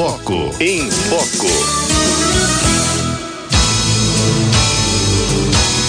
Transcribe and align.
Foco. 0.00 0.50
Em 0.58 0.90
Foco. 0.90 1.46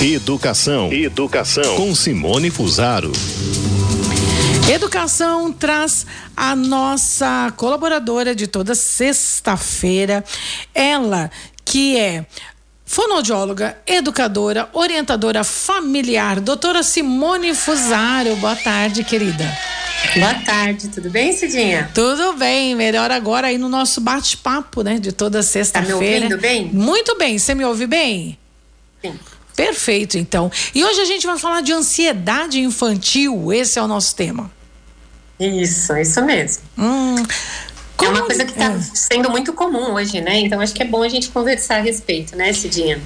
Educação. 0.04 0.92
Educação. 0.92 1.78
Com 1.78 1.96
Simone 1.96 2.50
Fusaro. 2.50 3.14
Educação 4.70 5.54
traz 5.54 6.06
a 6.36 6.54
nossa 6.58 7.54
colaboradora 7.56 8.36
de 8.36 8.48
toda 8.48 8.76
sexta-feira. 8.76 10.26
Ela 10.76 11.32
que 11.64 11.98
é 11.98 12.26
fonoaudióloga, 12.84 13.78
educadora, 13.88 14.68
orientadora 14.74 15.42
familiar, 15.46 16.42
doutora 16.42 16.84
Simone 16.84 17.56
Fusaro. 17.56 18.36
Boa 18.36 18.58
tarde, 18.58 19.06
querida. 19.06 19.50
Boa 20.16 20.34
tarde, 20.46 20.90
tudo 20.90 21.10
bem, 21.10 21.32
Cidinha? 21.32 21.90
Tudo 21.94 22.34
bem, 22.34 22.76
melhor 22.76 23.12
agora 23.12 23.48
aí 23.48 23.58
no 23.58 23.70
nosso 23.70 24.02
bate-papo, 24.02 24.82
né, 24.82 25.00
de 25.00 25.12
toda 25.12 25.42
sexta-feira. 25.42 25.98
Tá 25.98 26.04
me 26.04 26.14
ouvindo 26.14 26.38
bem? 26.38 26.66
Muito 26.66 27.18
bem, 27.18 27.38
você 27.38 27.56
me 27.56 27.64
ouve 27.64 27.88
bem? 27.88 28.38
Sim. 29.02 29.18
Perfeito, 29.56 30.18
então. 30.18 30.52
E 30.74 30.84
hoje 30.84 31.02
a 31.02 31.06
gente 31.06 31.26
vai 31.26 31.38
falar 31.38 31.62
de 31.62 31.72
ansiedade 31.72 32.60
infantil, 32.60 33.54
esse 33.54 33.80
é 33.80 33.82
o 33.82 33.88
nosso 33.88 34.16
tema. 34.16 34.52
Isso, 35.40 35.96
isso 35.96 36.22
mesmo. 36.24 36.64
Hum, 36.78 37.16
é 38.02 38.10
uma 38.10 38.24
coisa 38.24 38.46
que 38.46 38.52
está 38.52 38.72
é? 38.72 38.80
sendo 38.94 39.30
muito 39.30 39.54
comum 39.54 39.94
hoje, 39.94 40.20
né? 40.22 40.40
Então 40.40 40.60
acho 40.60 40.74
que 40.74 40.84
é 40.84 40.86
bom 40.86 41.04
a 41.04 41.10
gente 41.10 41.30
conversar 41.30 41.78
a 41.78 41.82
respeito, 41.82 42.36
né, 42.36 42.52
Cidinha? 42.54 43.02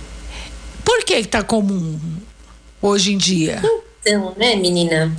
Por 0.84 1.04
que 1.04 1.14
está 1.14 1.44
comum 1.44 2.00
hoje 2.82 3.14
em 3.14 3.18
dia? 3.18 3.58
Então, 3.60 3.85
né, 4.38 4.56
menina? 4.56 5.12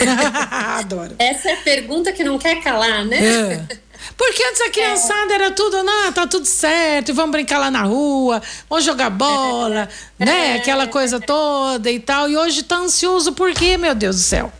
Adoro. 0.78 1.14
Essa 1.18 1.50
é 1.50 1.52
a 1.54 1.56
pergunta 1.58 2.12
que 2.12 2.22
não 2.22 2.38
quer 2.38 2.60
calar, 2.62 3.04
né? 3.04 3.18
É. 3.18 3.76
Porque 4.16 4.42
antes 4.44 4.60
a 4.60 4.70
criançada 4.70 5.32
é. 5.32 5.34
era 5.36 5.50
tudo, 5.50 5.82
não, 5.82 6.12
tá 6.12 6.26
tudo 6.26 6.44
certo, 6.44 7.14
vamos 7.14 7.32
brincar 7.32 7.58
lá 7.58 7.70
na 7.70 7.82
rua, 7.82 8.42
vamos 8.68 8.84
jogar 8.84 9.08
bola, 9.10 9.88
é. 10.18 10.24
né? 10.24 10.54
Aquela 10.56 10.86
coisa 10.86 11.18
toda 11.18 11.90
e 11.90 11.98
tal. 11.98 12.28
E 12.28 12.36
hoje 12.36 12.62
tá 12.62 12.76
ansioso 12.76 13.32
por 13.32 13.52
quê, 13.54 13.76
meu 13.76 13.94
Deus 13.94 14.16
do 14.16 14.22
céu? 14.22 14.52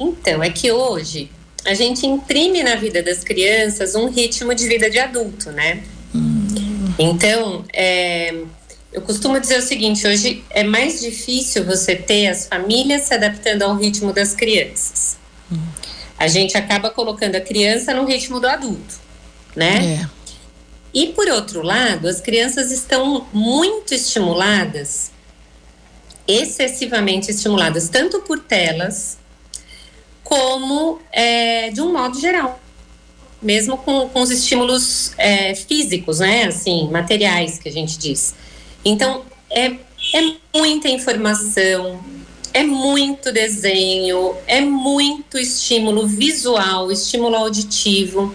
Então, 0.00 0.42
é 0.42 0.50
que 0.50 0.72
hoje 0.72 1.30
a 1.64 1.74
gente 1.74 2.06
imprime 2.06 2.62
na 2.62 2.74
vida 2.74 3.02
das 3.02 3.22
crianças 3.22 3.94
um 3.94 4.08
ritmo 4.08 4.54
de 4.54 4.66
vida 4.66 4.90
de 4.90 4.98
adulto, 4.98 5.52
né? 5.52 5.82
Hum. 6.14 6.92
Então, 6.98 7.64
é, 7.72 8.34
eu 8.92 9.00
costumo 9.00 9.40
dizer 9.40 9.58
o 9.58 9.62
seguinte: 9.62 10.06
hoje 10.06 10.44
é 10.50 10.62
mais 10.62 11.00
difícil 11.00 11.64
você 11.64 11.96
ter 11.96 12.28
as 12.28 12.46
famílias 12.46 13.02
se 13.02 13.14
adaptando 13.14 13.62
ao 13.62 13.76
ritmo 13.76 14.12
das 14.12 14.34
crianças. 14.34 15.16
Hum. 15.50 15.58
A 16.18 16.28
gente 16.28 16.56
acaba 16.56 16.90
colocando 16.90 17.34
a 17.34 17.40
criança 17.40 17.94
no 17.94 18.04
ritmo 18.04 18.38
do 18.38 18.46
adulto, 18.46 19.00
né? 19.56 20.02
É. 20.02 20.22
E 20.94 21.06
por 21.08 21.26
outro 21.28 21.62
lado, 21.62 22.06
as 22.06 22.20
crianças 22.20 22.70
estão 22.70 23.26
muito 23.32 23.94
estimuladas, 23.94 25.10
excessivamente 26.28 27.30
estimuladas, 27.30 27.88
tanto 27.88 28.20
por 28.20 28.38
telas 28.38 29.18
como 30.22 31.00
é, 31.10 31.70
de 31.70 31.80
um 31.80 31.92
modo 31.92 32.20
geral, 32.20 32.60
mesmo 33.40 33.78
com, 33.78 34.08
com 34.10 34.20
os 34.20 34.30
estímulos 34.30 35.12
é, 35.16 35.54
físicos, 35.54 36.20
né, 36.20 36.44
assim, 36.44 36.88
materiais 36.90 37.58
que 37.58 37.68
a 37.68 37.72
gente 37.72 37.98
diz. 37.98 38.34
Então, 38.84 39.22
é, 39.50 39.66
é 39.66 40.34
muita 40.54 40.88
informação, 40.88 42.02
é 42.52 42.62
muito 42.62 43.32
desenho, 43.32 44.34
é 44.46 44.60
muito 44.60 45.38
estímulo 45.38 46.06
visual, 46.06 46.90
estímulo 46.90 47.36
auditivo. 47.36 48.34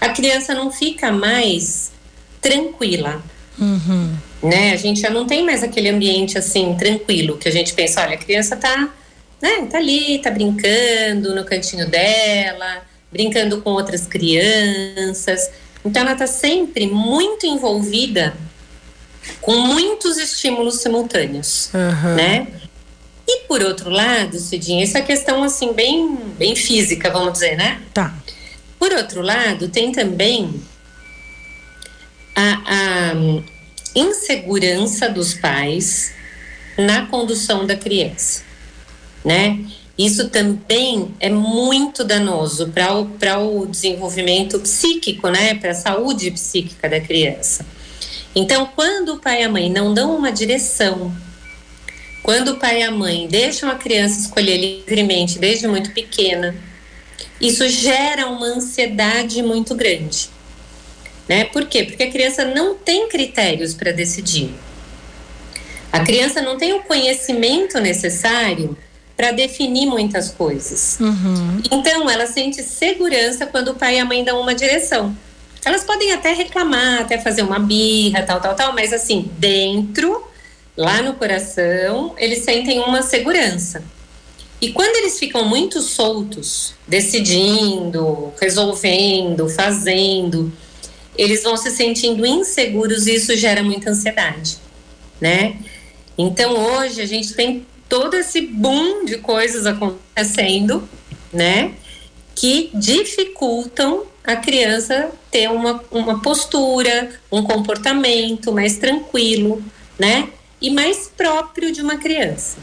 A 0.00 0.08
criança 0.08 0.54
não 0.54 0.70
fica 0.70 1.12
mais 1.12 1.92
tranquila. 2.40 3.22
Uhum. 3.58 4.16
Né? 4.42 4.72
A 4.72 4.76
gente 4.76 5.00
já 5.00 5.10
não 5.10 5.26
tem 5.26 5.44
mais 5.44 5.62
aquele 5.62 5.88
ambiente 5.88 6.36
assim 6.36 6.74
tranquilo 6.74 7.38
que 7.38 7.48
a 7.48 7.52
gente 7.52 7.72
pensa, 7.74 8.02
olha, 8.02 8.14
a 8.14 8.18
criança 8.18 8.56
tá 8.56 8.92
né, 9.40 9.66
tá 9.68 9.78
ali, 9.78 10.20
tá 10.20 10.30
brincando 10.30 11.34
no 11.34 11.44
cantinho 11.44 11.88
dela, 11.88 12.86
brincando 13.10 13.60
com 13.60 13.70
outras 13.70 14.06
crianças. 14.06 15.50
Então 15.84 16.02
ela 16.02 16.14
tá 16.14 16.28
sempre 16.28 16.86
muito 16.86 17.44
envolvida 17.44 18.34
com 19.40 19.56
muitos 19.56 20.16
estímulos 20.18 20.80
simultâneos, 20.80 21.70
uhum. 21.74 22.14
né? 22.14 22.46
E 23.26 23.40
por 23.46 23.62
outro 23.62 23.88
lado, 23.88 24.38
Cidinha, 24.38 24.82
essa 24.82 25.00
questão 25.00 25.42
assim 25.42 25.72
bem, 25.72 26.16
bem 26.38 26.56
física, 26.56 27.10
vamos 27.10 27.34
dizer, 27.34 27.56
né? 27.56 27.80
Tá. 27.94 28.14
Por 28.78 28.92
outro 28.92 29.22
lado, 29.22 29.68
tem 29.68 29.92
também 29.92 30.60
a, 32.34 32.62
a 32.66 33.12
insegurança 33.94 35.08
dos 35.08 35.34
pais 35.34 36.12
na 36.76 37.06
condução 37.06 37.64
da 37.64 37.76
criança 37.76 38.52
né? 39.24 39.58
Isso 39.96 40.28
também 40.28 41.14
é 41.20 41.28
muito 41.28 42.02
danoso 42.02 42.68
para 42.68 42.94
o, 42.94 43.06
para 43.06 43.38
o 43.38 43.66
desenvolvimento 43.66 44.58
psíquico, 44.60 45.28
né? 45.28 45.54
Para 45.54 45.70
a 45.72 45.74
saúde 45.74 46.30
psíquica 46.30 46.88
da 46.88 47.00
criança. 47.00 47.64
Então, 48.34 48.66
quando 48.74 49.14
o 49.14 49.18
pai 49.18 49.42
e 49.42 49.44
a 49.44 49.48
mãe 49.48 49.70
não 49.70 49.92
dão 49.92 50.16
uma 50.16 50.32
direção, 50.32 51.14
quando 52.22 52.52
o 52.52 52.56
pai 52.56 52.80
e 52.80 52.82
a 52.82 52.90
mãe 52.90 53.26
deixam 53.26 53.70
a 53.70 53.74
criança 53.74 54.20
escolher 54.20 54.56
livremente 54.56 55.38
desde 55.38 55.66
muito 55.66 55.90
pequena, 55.90 56.54
isso 57.40 57.68
gera 57.68 58.28
uma 58.28 58.46
ansiedade 58.46 59.42
muito 59.42 59.74
grande. 59.74 60.30
Né? 61.28 61.44
Por 61.44 61.66
quê? 61.66 61.84
Porque 61.84 62.04
a 62.04 62.10
criança 62.10 62.44
não 62.44 62.74
tem 62.74 63.08
critérios 63.08 63.74
para 63.74 63.92
decidir. 63.92 64.54
A 65.92 66.00
criança 66.00 66.40
não 66.40 66.56
tem 66.56 66.72
o 66.72 66.82
conhecimento 66.82 67.78
necessário 67.80 68.76
para 69.16 69.30
definir 69.30 69.86
muitas 69.86 70.30
coisas. 70.30 70.96
Uhum. 71.00 71.60
Então, 71.70 72.08
ela 72.08 72.26
sente 72.26 72.62
segurança 72.62 73.44
quando 73.46 73.68
o 73.68 73.74
pai 73.74 73.96
e 73.96 73.98
a 73.98 74.04
mãe 74.04 74.24
dão 74.24 74.40
uma 74.40 74.54
direção. 74.54 75.14
Elas 75.64 75.84
podem 75.84 76.12
até 76.12 76.32
reclamar, 76.32 77.02
até 77.02 77.18
fazer 77.18 77.42
uma 77.42 77.58
birra, 77.58 78.22
tal, 78.22 78.40
tal, 78.40 78.54
tal, 78.54 78.72
mas 78.72 78.92
assim, 78.92 79.30
dentro, 79.38 80.26
lá 80.76 81.02
no 81.02 81.14
coração, 81.14 82.14
eles 82.18 82.40
sentem 82.40 82.80
uma 82.80 83.02
segurança. 83.02 83.84
E 84.60 84.72
quando 84.72 84.96
eles 84.96 85.18
ficam 85.18 85.44
muito 85.44 85.80
soltos, 85.80 86.74
decidindo, 86.86 88.32
resolvendo, 88.40 89.48
fazendo, 89.48 90.52
eles 91.16 91.42
vão 91.42 91.56
se 91.56 91.70
sentindo 91.70 92.24
inseguros 92.24 93.06
e 93.06 93.14
isso 93.14 93.36
gera 93.36 93.62
muita 93.62 93.90
ansiedade, 93.90 94.58
né? 95.20 95.56
Então 96.16 96.54
hoje 96.56 97.00
a 97.00 97.06
gente 97.06 97.34
tem 97.34 97.66
todo 97.88 98.14
esse 98.14 98.40
boom 98.40 99.04
de 99.04 99.18
coisas 99.18 99.66
acontecendo, 99.66 100.88
né? 101.32 101.72
Que 102.34 102.70
dificultam 102.72 104.04
a 104.24 104.36
criança 104.36 105.10
ter 105.30 105.50
uma, 105.50 105.82
uma 105.90 106.20
postura, 106.20 107.10
um 107.30 107.42
comportamento 107.42 108.52
mais 108.52 108.76
tranquilo, 108.76 109.62
né? 109.98 110.28
E 110.60 110.70
mais 110.70 111.10
próprio 111.16 111.72
de 111.72 111.82
uma 111.82 111.96
criança. 111.96 112.58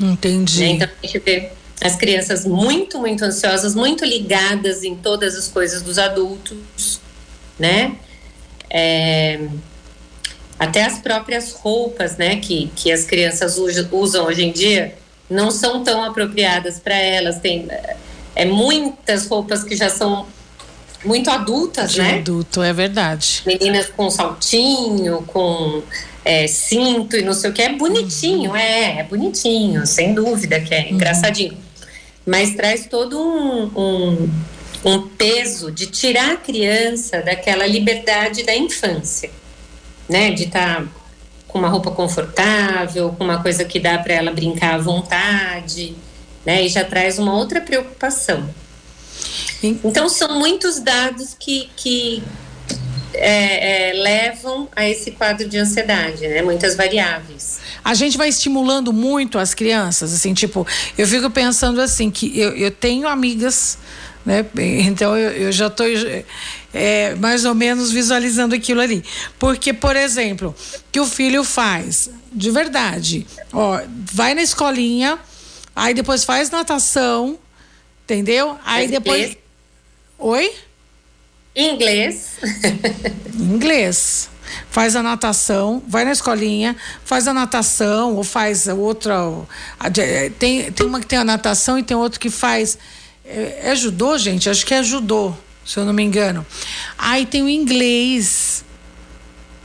Entendi. 0.00 0.60
Né? 0.60 0.66
Então 0.66 0.88
a 0.88 1.06
gente 1.06 1.18
vê 1.20 1.50
as 1.80 1.96
crianças 1.96 2.44
muito, 2.44 2.98
muito 2.98 3.24
ansiosas, 3.24 3.74
muito 3.74 4.04
ligadas 4.04 4.82
em 4.82 4.94
todas 4.94 5.36
as 5.36 5.48
coisas 5.48 5.82
dos 5.82 5.98
adultos, 5.98 7.00
né? 7.58 7.96
É, 8.68 9.40
até 10.58 10.84
as 10.84 10.98
próprias 10.98 11.52
roupas, 11.52 12.16
né, 12.16 12.36
que, 12.36 12.70
que 12.76 12.92
as 12.92 13.04
crianças 13.04 13.58
usam 13.90 14.26
hoje 14.26 14.44
em 14.44 14.52
dia, 14.52 14.94
não 15.28 15.50
são 15.50 15.82
tão 15.82 16.02
apropriadas 16.04 16.78
para 16.78 16.96
elas. 16.96 17.38
Tem 17.38 17.66
é, 18.34 18.44
muitas 18.44 19.26
roupas 19.26 19.64
que 19.64 19.76
já 19.76 19.88
são 19.88 20.26
muito 21.04 21.30
adultas, 21.30 21.92
De 21.92 22.02
né? 22.02 22.18
Adulto, 22.18 22.62
é 22.62 22.72
verdade. 22.72 23.42
Meninas 23.46 23.88
com 23.88 24.10
saltinho, 24.10 25.22
com 25.26 25.82
é, 26.24 26.46
cinto 26.46 27.16
e 27.16 27.22
não 27.22 27.32
sei 27.32 27.50
o 27.50 27.52
que. 27.52 27.62
É 27.62 27.72
bonitinho, 27.72 28.50
uhum. 28.50 28.56
é, 28.56 29.00
é 29.00 29.02
bonitinho, 29.04 29.86
sem 29.86 30.14
dúvida 30.14 30.60
que 30.60 30.74
é 30.74 30.80
uhum. 30.80 30.90
engraçadinho. 30.90 31.56
Mas 32.26 32.54
traz 32.54 32.86
todo 32.86 33.18
um, 33.18 33.70
um, 33.76 34.30
um 34.84 35.08
peso 35.08 35.70
de 35.70 35.86
tirar 35.86 36.32
a 36.32 36.36
criança 36.36 37.20
daquela 37.20 37.66
liberdade 37.66 38.42
da 38.42 38.56
infância 38.56 39.30
né? 40.08 40.30
De 40.30 40.44
estar 40.44 40.82
tá 40.82 40.86
com 41.48 41.58
uma 41.58 41.68
roupa 41.68 41.90
confortável, 41.90 43.14
com 43.16 43.24
uma 43.24 43.42
coisa 43.42 43.64
que 43.64 43.78
dá 43.78 43.98
para 43.98 44.14
ela 44.14 44.32
brincar 44.32 44.74
à 44.74 44.78
vontade, 44.78 45.94
né? 46.44 46.64
E 46.64 46.68
já 46.68 46.84
traz 46.84 47.18
uma 47.18 47.34
outra 47.34 47.60
preocupação. 47.60 48.48
Então 49.62 50.08
são 50.08 50.38
muitos 50.38 50.80
dados 50.80 51.34
que, 51.38 51.70
que 51.76 52.22
é, 53.14 53.90
é, 53.90 53.92
levam 53.94 54.68
a 54.74 54.88
esse 54.88 55.12
quadro 55.12 55.48
de 55.48 55.56
ansiedade, 55.58 56.26
né? 56.26 56.42
Muitas 56.42 56.76
variáveis. 56.76 57.60
A 57.84 57.94
gente 57.94 58.16
vai 58.16 58.28
estimulando 58.28 58.92
muito 58.92 59.38
as 59.38 59.54
crianças, 59.54 60.12
assim, 60.12 60.34
tipo, 60.34 60.66
eu 60.98 61.06
fico 61.06 61.30
pensando 61.30 61.80
assim, 61.80 62.10
que 62.10 62.38
eu, 62.38 62.56
eu 62.56 62.70
tenho 62.70 63.06
amigas 63.08 63.78
Né? 64.24 64.44
Então 64.86 65.16
eu, 65.16 65.30
eu 65.32 65.52
já 65.52 65.66
estou 65.66 65.86
é, 66.72 67.14
mais 67.16 67.44
ou 67.44 67.54
menos 67.54 67.92
visualizando 67.92 68.54
aquilo 68.54 68.80
ali. 68.80 69.04
Porque, 69.38 69.72
por 69.72 69.96
exemplo, 69.96 70.54
que 70.90 70.98
o 70.98 71.06
filho 71.06 71.44
faz, 71.44 72.10
de 72.32 72.50
verdade, 72.50 73.26
ó, 73.52 73.80
vai 74.12 74.34
na 74.34 74.42
escolinha, 74.42 75.18
aí 75.76 75.92
depois 75.92 76.24
faz 76.24 76.50
natação, 76.50 77.38
entendeu? 78.04 78.58
Aí 78.64 78.88
depois. 78.88 79.36
Oi? 80.18 80.54
Inglês. 81.56 82.36
Inglês. 83.34 84.30
Faz 84.70 84.94
a 84.94 85.02
natação, 85.02 85.82
vai 85.88 86.04
na 86.04 86.12
escolinha, 86.12 86.76
faz 87.04 87.26
a 87.26 87.34
natação, 87.34 88.14
ou 88.14 88.22
faz 88.22 88.68
outra. 88.68 89.14
Tem, 90.38 90.70
tem 90.70 90.86
uma 90.86 91.00
que 91.00 91.06
tem 91.06 91.18
a 91.18 91.24
natação 91.24 91.78
e 91.78 91.82
tem 91.82 91.96
outra 91.96 92.20
que 92.20 92.30
faz 92.30 92.78
é, 93.24 93.70
é 93.70 93.76
judô, 93.76 94.18
gente? 94.18 94.50
Acho 94.50 94.66
que 94.66 94.74
é 94.74 94.82
judô, 94.82 95.34
se 95.64 95.78
eu 95.78 95.84
não 95.84 95.92
me 95.92 96.02
engano. 96.02 96.44
Aí 96.98 97.24
tem 97.24 97.42
o 97.42 97.48
inglês, 97.48 98.64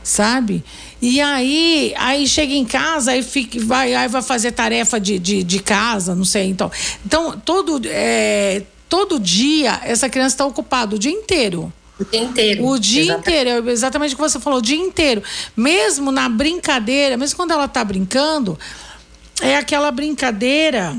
sabe? 0.02 0.64
E 1.02 1.20
aí, 1.20 1.94
aí 1.96 2.26
chega 2.26 2.52
em 2.52 2.64
casa, 2.64 3.12
aí 3.12 3.22
fica, 3.22 3.58
vai, 3.64 3.94
aí 3.94 4.08
vai 4.08 4.20
fazer 4.22 4.52
tarefa 4.52 5.00
de, 5.00 5.18
de, 5.18 5.42
de 5.42 5.58
casa, 5.60 6.14
não 6.14 6.24
sei. 6.24 6.46
Então, 6.46 6.70
então 7.04 7.40
todo, 7.42 7.80
é, 7.86 8.62
todo 8.88 9.18
dia 9.18 9.80
essa 9.82 10.10
criança 10.10 10.34
está 10.34 10.46
ocupada 10.46 10.96
o 10.96 10.98
dia 10.98 11.12
inteiro. 11.12 11.72
O 11.98 12.04
dia 12.04 12.20
inteiro. 12.20 12.66
O 12.66 12.78
dia 12.78 13.02
exatamente. 13.02 13.28
inteiro, 13.28 13.68
é 13.68 13.72
exatamente 13.72 14.14
o 14.14 14.16
que 14.16 14.22
você 14.22 14.40
falou, 14.40 14.58
o 14.58 14.62
dia 14.62 14.76
inteiro. 14.76 15.22
Mesmo 15.56 16.12
na 16.12 16.28
brincadeira, 16.28 17.16
mesmo 17.16 17.36
quando 17.36 17.52
ela 17.52 17.64
está 17.64 17.82
brincando, 17.82 18.58
é 19.40 19.56
aquela 19.56 19.90
brincadeira 19.90 20.96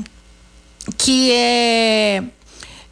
que 0.98 1.30
é 1.30 2.24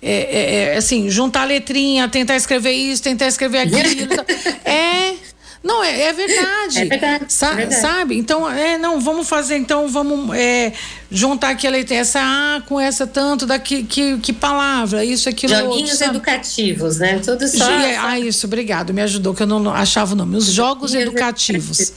é, 0.03 0.13
é, 0.13 0.55
é, 0.55 0.77
assim, 0.77 1.11
juntar 1.11 1.45
letrinha, 1.45 2.09
tentar 2.09 2.35
escrever 2.35 2.73
isso, 2.73 3.03
tentar 3.03 3.27
escrever 3.27 3.59
aquilo. 3.59 4.15
é. 4.65 5.30
Não, 5.63 5.85
é, 5.85 6.05
é, 6.05 6.13
verdade. 6.13 6.79
É 6.79 6.85
verdade, 6.87 7.33
Sa 7.33 7.53
é 7.53 7.55
verdade. 7.57 7.81
Sabe? 7.81 8.17
Então, 8.17 8.51
é, 8.51 8.79
não, 8.79 8.99
vamos 8.99 9.29
fazer, 9.29 9.57
então, 9.57 9.89
vamos 9.89 10.35
é, 10.35 10.73
juntar 11.11 11.51
aqui 11.51 11.67
a 11.67 11.71
letra, 11.71 11.97
essa 11.97 12.21
A 12.21 12.63
com 12.63 12.81
essa 12.81 13.07
tanto, 13.07 13.45
daqui, 13.45 13.83
que, 13.85 14.19
que 14.19 14.33
palavra, 14.33 15.05
isso, 15.05 15.29
aquilo. 15.29 15.55
Joguinhos 15.55 16.01
outro, 16.01 16.07
educativos, 16.07 16.99
né? 16.99 17.19
Tudo 17.19 17.47
só. 17.47 17.69
Ah, 18.01 18.19
isso, 18.19 18.47
obrigado, 18.47 18.95
me 18.95 19.03
ajudou, 19.03 19.35
que 19.35 19.43
eu 19.43 19.47
não 19.47 19.71
achava 19.73 20.15
o 20.15 20.17
nome. 20.17 20.37
Os 20.37 20.47
jogos 20.47 20.95
educativos. 20.95 21.93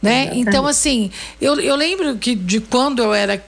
Né? 0.00 0.30
Então, 0.34 0.66
assim, 0.66 1.10
eu, 1.40 1.58
eu 1.60 1.76
lembro 1.76 2.16
que 2.16 2.34
de 2.34 2.60
quando 2.60 3.02
eu 3.02 3.14
era 3.14 3.42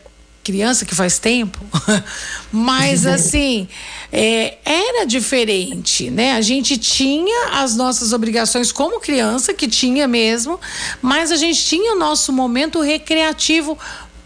criança, 0.47 0.85
que 0.85 0.95
faz 0.95 1.19
tempo, 1.19 1.59
mas 2.53 3.05
assim, 3.07 3.67
é, 4.13 4.59
era 4.65 5.05
diferente, 5.05 6.09
né? 6.09 6.33
A 6.33 6.41
gente 6.41 6.79
tinha 6.79 7.49
as 7.55 7.75
nossas 7.75 8.13
obrigações 8.13 8.71
como 8.71 9.01
criança, 9.01 9.53
que 9.53 9.67
tinha 9.67 10.07
mesmo, 10.07 10.61
mas 11.03 11.33
a 11.33 11.37
gente 11.37 11.65
tinha 11.65 11.95
o 11.95 11.99
nosso 11.99 12.33
momento 12.33 12.81
recreativo 12.81 13.77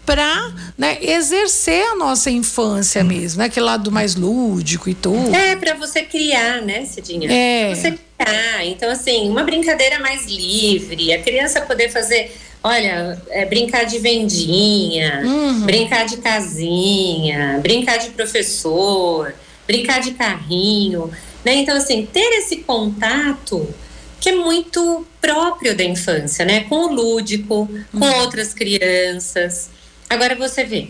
para 0.05 0.51
né, 0.77 0.97
exercer 1.01 1.83
a 1.87 1.95
nossa 1.95 2.29
infância 2.29 3.03
mesmo, 3.03 3.39
né? 3.39 3.45
Aquele 3.45 3.65
lado 3.65 3.91
mais 3.91 4.15
lúdico 4.15 4.89
e 4.89 4.93
tudo. 4.93 5.33
É, 5.33 5.55
para 5.55 5.73
você 5.73 6.03
criar, 6.03 6.61
né, 6.61 6.85
Cidinha? 6.85 7.31
É. 7.31 7.73
Você 7.73 7.97
criar. 8.23 8.65
Então, 8.65 8.89
assim, 8.89 9.29
uma 9.29 9.43
brincadeira 9.43 9.99
mais 9.99 10.25
livre, 10.25 11.13
a 11.13 11.21
criança 11.21 11.61
poder 11.61 11.89
fazer 11.89 12.31
Olha, 12.63 13.19
é, 13.29 13.43
brincar 13.43 13.85
de 13.85 13.97
vendinha, 13.97 15.23
uhum. 15.25 15.61
brincar 15.61 16.05
de 16.05 16.17
casinha, 16.17 17.59
brincar 17.59 17.97
de 17.97 18.11
professor, 18.11 19.33
brincar 19.65 19.99
de 19.99 20.11
carrinho, 20.11 21.11
né? 21.43 21.55
Então, 21.55 21.75
assim, 21.75 22.05
ter 22.05 22.37
esse 22.37 22.57
contato 22.57 23.67
que 24.19 24.29
é 24.29 24.35
muito 24.35 25.07
próprio 25.19 25.75
da 25.75 25.83
infância, 25.83 26.45
né? 26.45 26.65
Com 26.65 26.85
o 26.85 26.93
lúdico, 26.93 27.67
com 27.91 28.05
uhum. 28.05 28.19
outras 28.19 28.53
crianças. 28.53 29.71
Agora 30.07 30.35
você 30.35 30.63
vê, 30.63 30.89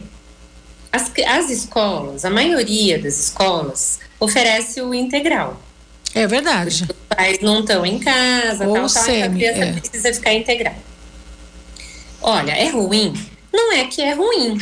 as, 0.92 1.10
as 1.25 1.50
escolas, 1.50 2.25
a 2.25 2.30
maioria 2.30 3.00
das 3.00 3.18
escolas 3.18 4.01
oferece 4.19 4.81
o 4.81 4.94
integral. 4.94 5.62
É 6.13 6.27
verdade. 6.27 6.83
Os 6.83 7.15
pais 7.15 7.39
não 7.41 7.61
estão 7.61 7.85
em 7.85 7.99
casa, 7.99 8.67
Ou 8.67 8.73
tal, 8.73 8.87
tal, 8.87 9.09
então 9.09 9.23
a 9.23 9.29
criança 9.29 9.63
é. 9.63 9.73
precisa 9.73 10.13
ficar 10.13 10.33
integral. 10.33 10.75
Olha, 12.21 12.51
é 12.51 12.69
ruim? 12.69 13.13
Não 13.51 13.73
é 13.73 13.85
que 13.85 14.01
é 14.01 14.13
ruim. 14.13 14.57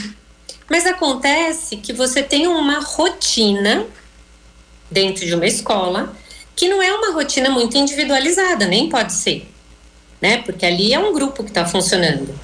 Mas 0.70 0.86
acontece 0.86 1.78
que 1.78 1.92
você 1.92 2.22
tem 2.22 2.48
uma 2.48 2.80
rotina 2.80 3.86
dentro 4.90 5.26
de 5.26 5.34
uma 5.34 5.46
escola 5.46 6.16
que 6.56 6.68
não 6.68 6.82
é 6.82 6.94
uma 6.94 7.14
rotina 7.14 7.50
muito 7.50 7.78
individualizada, 7.78 8.66
nem 8.66 8.90
pode 8.90 9.14
ser, 9.14 9.50
né? 10.22 10.42
Porque 10.44 10.66
ali 10.66 10.94
é 10.94 11.00
um 11.00 11.14
grupo 11.14 11.44
que 11.44 11.50
está 11.50 11.66
funcionando. 11.66 12.38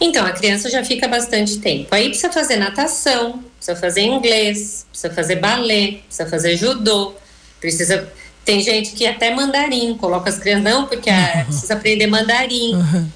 Então 0.00 0.24
a 0.24 0.32
criança 0.32 0.68
já 0.68 0.84
fica 0.84 1.08
bastante 1.08 1.58
tempo. 1.58 1.94
Aí 1.94 2.08
precisa 2.08 2.30
fazer 2.32 2.56
natação, 2.56 3.42
precisa 3.56 3.76
fazer 3.76 4.02
inglês, 4.02 4.86
precisa 4.90 5.12
fazer 5.14 5.36
balé, 5.36 6.00
precisa 6.06 6.28
fazer 6.28 6.56
judô, 6.56 7.14
precisa. 7.62 8.12
Tem 8.44 8.60
gente 8.60 8.90
que 8.90 9.06
até 9.06 9.32
mandarim 9.34 9.96
coloca 9.96 10.28
as 10.28 10.36
crianças 10.36 10.64
não 10.64 10.86
porque 10.86 11.10
precisa 11.46 11.74
aprender 11.74 12.08
mandarim. 12.08 12.74
Uhum. 12.74 13.08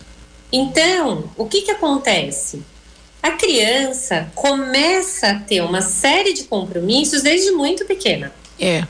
Então, 0.52 1.24
o 1.36 1.46
que 1.46 1.62
que 1.62 1.70
acontece? 1.72 2.62
A 3.20 3.32
criança 3.32 4.30
começa 4.34 5.30
a 5.30 5.34
ter 5.34 5.60
uma 5.62 5.82
série 5.82 6.32
de 6.32 6.44
compromissos 6.44 7.22
desde 7.22 7.50
muito 7.50 7.84
pequena. 7.84 8.32
É. 8.58 8.80
Né? 8.80 8.86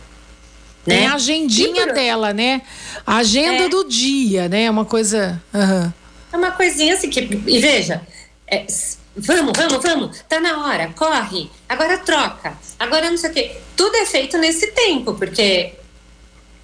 Tem 0.84 1.06
a 1.06 1.14
agendinha 1.14 1.86
por... 1.86 1.94
dela, 1.94 2.32
né? 2.34 2.60
A 3.06 3.16
agenda 3.16 3.64
é. 3.64 3.68
do 3.68 3.88
dia, 3.88 4.48
né? 4.48 4.64
É 4.64 4.70
uma 4.70 4.84
coisa. 4.84 5.42
Uhum. 5.54 5.92
É 6.32 6.36
uma 6.36 6.50
coisinha 6.50 6.94
assim 6.94 7.08
que. 7.08 7.20
E 7.20 7.58
veja, 7.58 8.02
é, 8.46 8.66
vamos, 9.16 9.52
vamos, 9.56 9.82
vamos, 9.82 10.24
tá 10.28 10.38
na 10.40 10.66
hora, 10.66 10.92
corre, 10.94 11.50
agora 11.68 11.98
troca, 11.98 12.56
agora 12.78 13.10
não 13.10 13.16
sei 13.16 13.30
o 13.30 13.32
quê. 13.32 13.56
Tudo 13.76 13.96
é 13.96 14.06
feito 14.06 14.36
nesse 14.36 14.68
tempo, 14.68 15.14
porque 15.14 15.72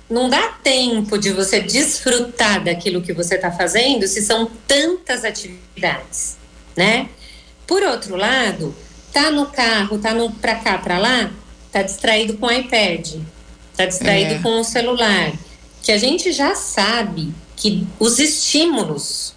não 0.08 0.28
dá 0.28 0.48
tempo 0.62 1.16
de 1.16 1.32
você 1.32 1.60
desfrutar 1.60 2.62
daquilo 2.62 3.00
que 3.00 3.12
você 3.12 3.36
está 3.36 3.50
fazendo 3.50 4.06
se 4.06 4.20
são 4.20 4.50
tantas 4.66 5.24
atividades, 5.24 6.36
né? 6.76 7.08
Por 7.66 7.82
outro 7.82 8.16
lado, 8.16 8.74
tá 9.12 9.30
no 9.30 9.46
carro, 9.46 9.98
tá 9.98 10.12
no 10.12 10.30
para 10.30 10.56
cá, 10.56 10.78
para 10.78 10.98
lá, 10.98 11.30
tá 11.70 11.82
distraído 11.82 12.36
com 12.36 12.46
o 12.46 12.52
iPad, 12.52 13.16
tá 13.74 13.86
distraído 13.86 14.34
é. 14.34 14.38
com 14.40 14.60
o 14.60 14.64
celular, 14.64 15.32
que 15.82 15.90
a 15.90 15.98
gente 15.98 16.30
já 16.32 16.54
sabe 16.54 17.32
que 17.56 17.86
os 17.98 18.18
estímulos 18.18 19.34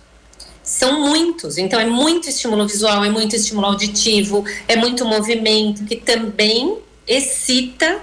são 0.78 1.00
muitos. 1.00 1.58
Então 1.58 1.80
é 1.80 1.86
muito 1.86 2.28
estímulo 2.28 2.68
visual, 2.68 3.04
é 3.06 3.10
muito 3.10 3.34
estímulo 3.34 3.68
auditivo, 3.68 4.44
é 4.68 4.76
muito 4.76 5.06
movimento 5.06 5.86
que 5.86 5.96
também 5.96 6.78
excita 7.08 8.02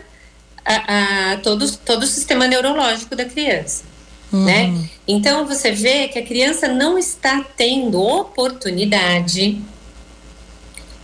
a, 0.65 1.33
a 1.33 1.37
todo, 1.39 1.71
todo 1.79 2.05
o 2.05 2.07
sistema 2.07 2.47
neurológico 2.47 3.15
da 3.15 3.27
criança. 3.27 3.85
Uhum. 4.33 4.45
Né? 4.47 4.89
Então 5.07 5.47
você 5.47 5.71
vê 5.71 6.09
que 6.09 6.19
a 6.19 6.25
criança 6.25 6.67
não 6.67 6.99
está 6.99 7.45
tendo 7.55 8.01
oportunidade 8.01 9.61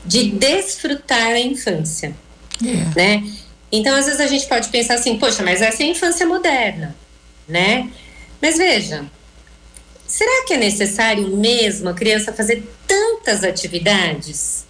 de 0.06 0.30
desfrutar 0.30 1.32
a 1.32 1.40
infância. 1.40 2.16
Yeah. 2.62 2.92
Né? 2.96 3.30
Então, 3.70 3.94
às 3.94 4.06
vezes 4.06 4.20
a 4.22 4.26
gente 4.26 4.46
pode 4.46 4.68
pensar 4.70 4.94
assim, 4.94 5.18
poxa, 5.18 5.42
mas 5.42 5.60
essa 5.60 5.82
é 5.82 5.86
a 5.86 5.90
infância 5.90 6.26
moderna, 6.26 6.96
né? 7.46 7.90
Mas 8.40 8.56
veja, 8.56 9.04
será 10.08 10.44
que 10.46 10.54
é 10.54 10.56
necessário 10.56 11.28
mesmo 11.36 11.90
a 11.90 11.94
criança 11.94 12.32
fazer 12.32 12.64
tantas 12.86 13.44
atividades? 13.44 14.66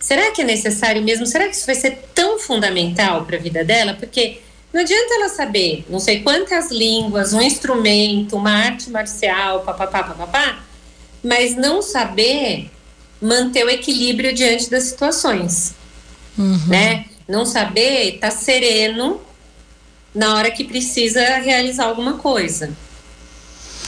Será 0.00 0.30
que 0.30 0.40
é 0.40 0.44
necessário 0.44 1.02
mesmo? 1.02 1.26
Será 1.26 1.46
que 1.46 1.54
isso 1.54 1.66
vai 1.66 1.74
ser 1.74 1.98
tão 2.14 2.38
fundamental 2.38 3.24
para 3.24 3.36
a 3.36 3.40
vida 3.40 3.62
dela? 3.62 3.94
Porque 3.94 4.40
não 4.72 4.80
adianta 4.80 5.14
ela 5.14 5.28
saber 5.28 5.84
não 5.88 6.00
sei 6.00 6.22
quantas 6.22 6.70
línguas, 6.70 7.34
um 7.34 7.42
instrumento, 7.42 8.36
uma 8.36 8.52
arte 8.52 8.90
marcial, 8.90 9.60
papapá, 9.60 10.02
papapá, 10.02 10.64
mas 11.22 11.54
não 11.54 11.82
saber 11.82 12.70
manter 13.20 13.64
o 13.64 13.70
equilíbrio 13.70 14.32
diante 14.32 14.70
das 14.70 14.84
situações, 14.84 15.74
uhum. 16.38 16.66
né? 16.68 17.04
Não 17.26 17.44
saber 17.44 18.14
estar 18.14 18.30
tá 18.30 18.36
sereno 18.36 19.20
na 20.14 20.36
hora 20.36 20.50
que 20.50 20.64
precisa 20.64 21.36
realizar 21.36 21.84
alguma 21.84 22.14
coisa. 22.14 22.68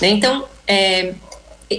Né? 0.00 0.08
Então, 0.08 0.46
é, 0.66 1.14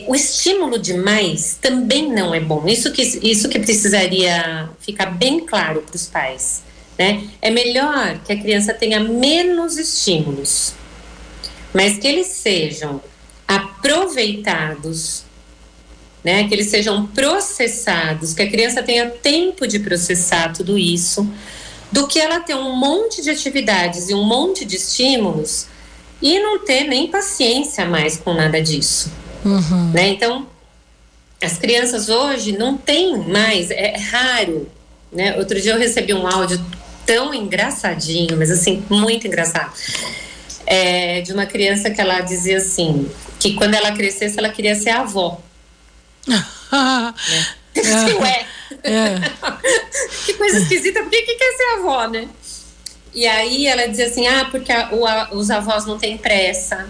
o 0.07 0.15
estímulo 0.15 0.79
demais 0.79 1.57
também 1.61 2.11
não 2.11 2.33
é 2.33 2.39
bom. 2.39 2.65
Isso 2.67 2.91
que, 2.91 3.01
isso 3.01 3.49
que 3.49 3.59
precisaria 3.59 4.69
ficar 4.79 5.07
bem 5.07 5.45
claro 5.45 5.81
para 5.81 5.95
os 5.95 6.07
pais. 6.07 6.63
Né? 6.97 7.27
É 7.41 7.49
melhor 7.49 8.19
que 8.19 8.31
a 8.31 8.39
criança 8.39 8.73
tenha 8.73 8.99
menos 8.99 9.77
estímulos, 9.77 10.73
mas 11.73 11.97
que 11.97 12.07
eles 12.07 12.27
sejam 12.27 13.01
aproveitados, 13.47 15.23
né? 16.23 16.47
que 16.47 16.53
eles 16.53 16.67
sejam 16.67 17.07
processados, 17.07 18.33
que 18.33 18.43
a 18.43 18.49
criança 18.49 18.81
tenha 18.81 19.09
tempo 19.09 19.67
de 19.67 19.79
processar 19.79 20.53
tudo 20.53 20.77
isso, 20.77 21.29
do 21.91 22.07
que 22.07 22.19
ela 22.19 22.39
ter 22.39 22.55
um 22.55 22.75
monte 22.75 23.21
de 23.21 23.29
atividades 23.29 24.09
e 24.09 24.13
um 24.13 24.23
monte 24.23 24.63
de 24.63 24.77
estímulos 24.77 25.67
e 26.21 26.39
não 26.39 26.59
ter 26.59 26.83
nem 26.83 27.07
paciência 27.07 27.85
mais 27.85 28.17
com 28.17 28.33
nada 28.33 28.61
disso. 28.61 29.11
Uhum. 29.43 29.91
Né? 29.91 30.09
Então, 30.09 30.47
as 31.41 31.57
crianças 31.57 32.09
hoje 32.09 32.51
não 32.51 32.77
têm 32.77 33.17
mais, 33.17 33.71
é 33.71 33.97
raro. 33.97 34.69
Né? 35.11 35.35
Outro 35.37 35.59
dia 35.59 35.73
eu 35.73 35.79
recebi 35.79 36.13
um 36.13 36.27
áudio 36.27 36.63
tão 37.05 37.33
engraçadinho, 37.33 38.37
mas 38.37 38.51
assim, 38.51 38.83
muito 38.89 39.27
engraçado. 39.27 39.73
É, 40.65 41.21
de 41.21 41.33
uma 41.33 41.45
criança 41.45 41.89
que 41.89 41.99
ela 41.99 42.21
dizia 42.21 42.57
assim, 42.57 43.09
que 43.39 43.55
quando 43.55 43.73
ela 43.73 43.91
crescesse 43.91 44.37
ela 44.37 44.49
queria 44.49 44.75
ser 44.75 44.91
avó. 44.91 45.41
né? 46.27 47.13
Ué, 48.19 48.45
é. 48.83 49.15
que 50.25 50.33
coisa 50.35 50.59
esquisita, 50.59 51.01
por 51.01 51.09
que, 51.09 51.23
que 51.23 51.35
quer 51.35 51.53
ser 51.57 51.79
avó, 51.79 52.07
né? 52.07 52.27
E 53.13 53.27
aí 53.27 53.67
ela 53.67 53.87
dizia 53.87 54.07
assim, 54.07 54.27
ah, 54.27 54.47
porque 54.49 54.71
a, 54.71 54.89
o, 54.93 55.05
a, 55.05 55.29
os 55.33 55.49
avós 55.51 55.85
não 55.85 55.97
têm 55.97 56.17
pressa, 56.17 56.87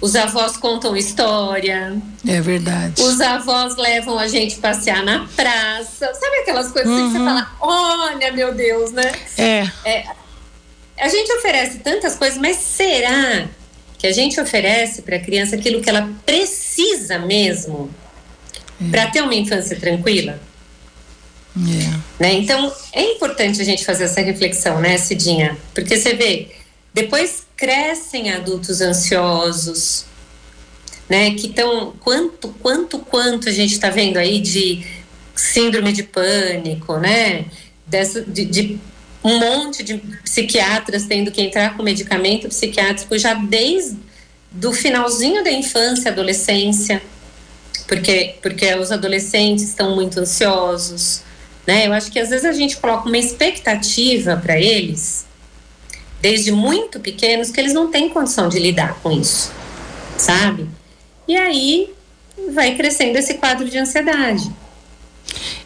os 0.00 0.16
avós 0.16 0.56
contam 0.56 0.96
história. 0.96 2.00
É 2.26 2.40
verdade. 2.40 3.02
Os 3.02 3.20
avós 3.20 3.76
levam 3.76 4.18
a 4.18 4.26
gente 4.26 4.56
passear 4.56 5.04
na 5.04 5.28
praça. 5.36 6.12
Sabe 6.14 6.36
aquelas 6.38 6.72
coisas 6.72 6.90
uhum. 6.90 7.06
que 7.06 7.12
você 7.12 7.18
uhum. 7.18 7.24
fala, 7.26 7.50
olha, 7.60 8.32
meu 8.32 8.54
Deus, 8.54 8.92
né? 8.92 9.12
É. 9.36 9.68
é. 9.84 10.04
A 10.98 11.08
gente 11.08 11.30
oferece 11.32 11.78
tantas 11.78 12.14
coisas, 12.16 12.38
mas 12.38 12.56
será 12.56 13.46
que 13.98 14.06
a 14.06 14.12
gente 14.12 14.40
oferece 14.40 15.02
para 15.02 15.16
a 15.16 15.20
criança 15.20 15.56
aquilo 15.56 15.82
que 15.82 15.90
ela 15.90 16.10
precisa 16.24 17.18
mesmo 17.18 17.90
é. 18.80 18.90
para 18.90 19.06
ter 19.08 19.22
uma 19.22 19.34
infância 19.34 19.78
tranquila? 19.78 20.40
É. 21.68 22.22
Né? 22.22 22.34
Então, 22.34 22.72
é 22.92 23.02
importante 23.02 23.60
a 23.60 23.64
gente 23.64 23.84
fazer 23.84 24.04
essa 24.04 24.20
reflexão, 24.20 24.80
né, 24.80 24.96
Cidinha? 24.98 25.56
Porque 25.74 25.96
você 25.96 26.14
vê, 26.14 26.48
depois 26.94 27.44
crescem 27.56 28.32
adultos 28.32 28.80
ansiosos, 28.80 30.04
né? 31.08 31.32
Que 31.32 31.48
estão 31.48 31.92
quanto, 32.00 32.48
quanto, 32.60 32.98
quanto 33.00 33.48
a 33.48 33.52
gente 33.52 33.72
está 33.72 33.90
vendo 33.90 34.16
aí 34.16 34.40
de 34.40 34.86
síndrome 35.34 35.92
de 35.92 36.02
pânico, 36.02 36.96
né? 36.98 37.46
Dessa, 37.86 38.22
de, 38.22 38.44
de 38.44 38.80
um 39.22 39.38
monte 39.38 39.82
de 39.82 39.98
psiquiatras 40.24 41.04
tendo 41.04 41.30
que 41.30 41.42
entrar 41.42 41.76
com 41.76 41.82
medicamento 41.82 42.48
psiquiátrico 42.48 43.18
já 43.18 43.34
desde 43.34 43.98
do 44.50 44.72
finalzinho 44.72 45.44
da 45.44 45.50
infância, 45.50 46.10
adolescência, 46.10 47.02
porque 47.86 48.36
porque 48.42 48.74
os 48.74 48.90
adolescentes 48.90 49.64
estão 49.64 49.94
muito 49.94 50.18
ansiosos, 50.18 51.22
né? 51.70 51.86
Eu 51.86 51.92
acho 51.92 52.10
que 52.10 52.18
às 52.18 52.30
vezes 52.30 52.44
a 52.44 52.52
gente 52.52 52.76
coloca 52.78 53.06
uma 53.06 53.16
expectativa 53.16 54.36
para 54.36 54.58
eles 54.58 55.24
desde 56.20 56.50
muito 56.50 56.98
pequenos, 56.98 57.50
que 57.50 57.60
eles 57.60 57.72
não 57.72 57.92
têm 57.92 58.08
condição 58.08 58.48
de 58.48 58.58
lidar 58.58 58.94
com 59.00 59.12
isso, 59.12 59.52
sabe? 60.18 60.68
E 61.28 61.36
aí 61.36 61.88
vai 62.52 62.74
crescendo 62.74 63.16
esse 63.16 63.34
quadro 63.34 63.70
de 63.70 63.78
ansiedade. 63.78 64.50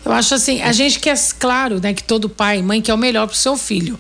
Eu 0.05 0.13
acho 0.13 0.35
assim, 0.35 0.61
a 0.61 0.73
gente 0.73 1.01
quer, 1.01 1.19
claro, 1.39 1.81
né, 1.81 1.95
que 1.95 2.05
todo 2.05 2.29
pai 2.29 2.59
e 2.59 2.63
mãe 2.63 2.83
quer 2.83 2.93
o 2.93 2.99
melhor 2.99 3.27
para 3.27 3.35
o 3.35 3.39
seu 3.39 3.57
filho. 3.57 3.99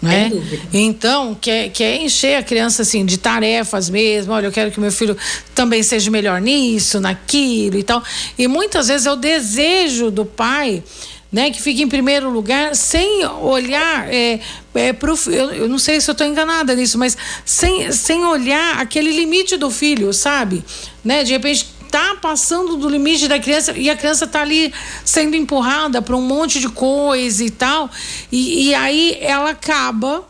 Né? 0.00 0.30
Então, 0.72 1.34
quer, 1.34 1.70
quer 1.70 1.96
encher 1.96 2.36
a 2.36 2.42
criança 2.42 2.82
assim 2.82 3.04
de 3.04 3.18
tarefas 3.18 3.90
mesmo. 3.90 4.32
Olha, 4.32 4.46
eu 4.46 4.52
quero 4.52 4.70
que 4.70 4.78
meu 4.78 4.92
filho 4.92 5.16
também 5.54 5.82
seja 5.82 6.08
melhor 6.10 6.40
nisso, 6.40 7.00
naquilo 7.00 7.78
e 7.78 7.82
tal. 7.82 8.04
E 8.38 8.46
muitas 8.46 8.86
vezes 8.86 9.06
é 9.06 9.12
o 9.12 9.16
desejo 9.16 10.10
do 10.10 10.24
pai 10.24 10.84
né, 11.30 11.50
que 11.50 11.60
fica 11.60 11.82
em 11.82 11.88
primeiro 11.88 12.30
lugar, 12.30 12.74
sem 12.74 13.24
olhar 13.26 14.12
é, 14.12 14.40
é, 14.74 14.92
pro, 14.92 15.14
eu, 15.26 15.52
eu 15.52 15.68
não 15.68 15.78
sei 15.78 16.00
se 16.00 16.10
eu 16.10 16.12
estou 16.12 16.26
enganada 16.26 16.74
nisso, 16.74 16.98
mas 16.98 17.16
sem, 17.44 17.92
sem 17.92 18.24
olhar 18.24 18.78
aquele 18.78 19.12
limite 19.12 19.56
do 19.56 19.70
filho, 19.70 20.12
sabe? 20.12 20.64
Né? 21.04 21.24
De 21.24 21.32
repente 21.32 21.68
tá 21.90 22.16
passando 22.20 22.76
do 22.76 22.88
limite 22.88 23.28
da 23.28 23.38
criança 23.38 23.72
e 23.72 23.88
a 23.88 23.96
criança 23.96 24.26
tá 24.26 24.40
ali 24.40 24.72
sendo 25.04 25.36
empurrada 25.36 26.00
para 26.00 26.16
um 26.16 26.22
monte 26.22 26.60
de 26.60 26.68
coisa 26.68 27.44
e 27.44 27.50
tal, 27.50 27.90
e, 28.32 28.68
e 28.68 28.74
aí 28.74 29.18
ela 29.20 29.50
acaba, 29.50 30.24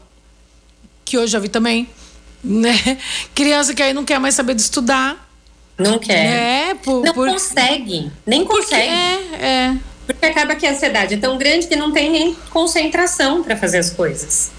que 1.04 1.16
eu 1.16 1.26
já 1.26 1.38
vi 1.38 1.48
também, 1.48 1.88
né? 2.42 2.98
Criança 3.34 3.74
que 3.74 3.82
aí 3.82 3.92
não 3.92 4.04
quer 4.04 4.18
mais 4.18 4.34
saber 4.34 4.54
de 4.54 4.62
estudar. 4.62 5.26
Não 5.76 5.98
quer. 5.98 6.70
É, 6.70 6.74
por, 6.74 7.04
não 7.04 7.14
por... 7.14 7.28
consegue, 7.28 8.10
nem 8.26 8.44
consegue. 8.44 8.88
É, 8.88 9.38
é. 9.40 9.76
Porque 10.08 10.24
acaba 10.24 10.56
que 10.56 10.66
a 10.66 10.70
ansiedade 10.70 11.14
é 11.14 11.16
tão 11.18 11.36
grande 11.36 11.66
que 11.66 11.76
não 11.76 11.92
tem 11.92 12.10
nem 12.10 12.34
concentração 12.48 13.42
para 13.42 13.54
fazer 13.54 13.76
as 13.76 13.90
coisas. 13.90 14.50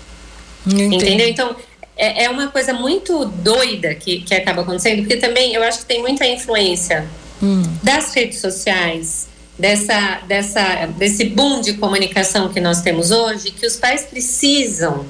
Entendi. 0.68 0.96
Entendeu? 0.96 1.28
Então, 1.28 1.56
é, 1.98 2.26
é, 2.26 2.30
uma 2.30 2.50
coisa 2.50 2.72
muito 2.72 3.26
doida 3.26 3.96
que, 3.96 4.22
que 4.22 4.36
acaba 4.36 4.62
acontecendo, 4.62 5.00
porque 5.00 5.18
também 5.18 5.56
eu 5.56 5.64
acho 5.64 5.80
que 5.80 5.86
tem 5.86 6.02
muita 6.02 6.24
influência 6.24 7.08
hum. 7.42 7.64
das 7.82 8.14
redes 8.14 8.40
sociais, 8.40 9.28
dessa, 9.58 10.22
dessa, 10.28 10.86
desse 10.86 11.26
boom 11.26 11.62
de 11.62 11.74
comunicação 11.74 12.50
que 12.50 12.62
nós 12.62 12.84
temos 12.84 13.10
hoje, 13.10 13.50
que 13.50 13.66
os 13.66 13.76
pais 13.76 14.04
precisam 14.04 15.04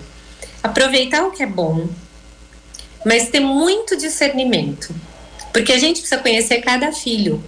aproveitar 0.64 1.26
o 1.26 1.32
que 1.32 1.44
é 1.44 1.46
bom, 1.46 1.90
mas 3.06 3.28
ter 3.28 3.42
muito 3.42 3.98
discernimento. 3.98 4.96
Porque 5.52 5.74
a 5.74 5.78
gente 5.78 6.00
precisa 6.00 6.22
conhecer 6.22 6.62
cada 6.62 6.94
filho. 6.94 7.44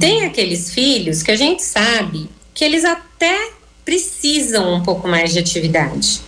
Tem 0.00 0.24
aqueles 0.24 0.72
filhos 0.72 1.22
que 1.22 1.30
a 1.30 1.36
gente 1.36 1.62
sabe 1.62 2.28
que 2.54 2.64
eles 2.64 2.84
até 2.84 3.50
precisam 3.84 4.74
um 4.74 4.82
pouco 4.82 5.06
mais 5.06 5.32
de 5.32 5.38
atividade. 5.38 6.22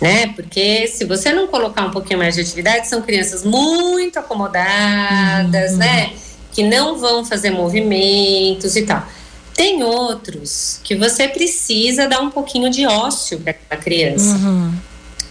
Né? 0.00 0.28
Porque 0.28 0.86
se 0.86 1.04
você 1.04 1.32
não 1.32 1.48
colocar 1.48 1.84
um 1.84 1.90
pouquinho 1.90 2.20
mais 2.20 2.36
de 2.36 2.40
atividade, 2.40 2.88
são 2.88 3.02
crianças 3.02 3.44
muito 3.44 4.16
acomodadas, 4.18 5.72
uhum. 5.72 5.78
né? 5.78 6.12
Que 6.52 6.62
não 6.62 6.96
vão 6.96 7.24
fazer 7.24 7.50
movimentos 7.50 8.76
e 8.76 8.82
tal. 8.82 9.04
Tem 9.54 9.82
outros 9.82 10.80
que 10.84 10.94
você 10.94 11.26
precisa 11.26 12.06
dar 12.06 12.20
um 12.20 12.30
pouquinho 12.30 12.70
de 12.70 12.86
ócio 12.86 13.40
para 13.40 13.56
a 13.70 13.76
criança. 13.76 14.36
Uhum. 14.36 14.72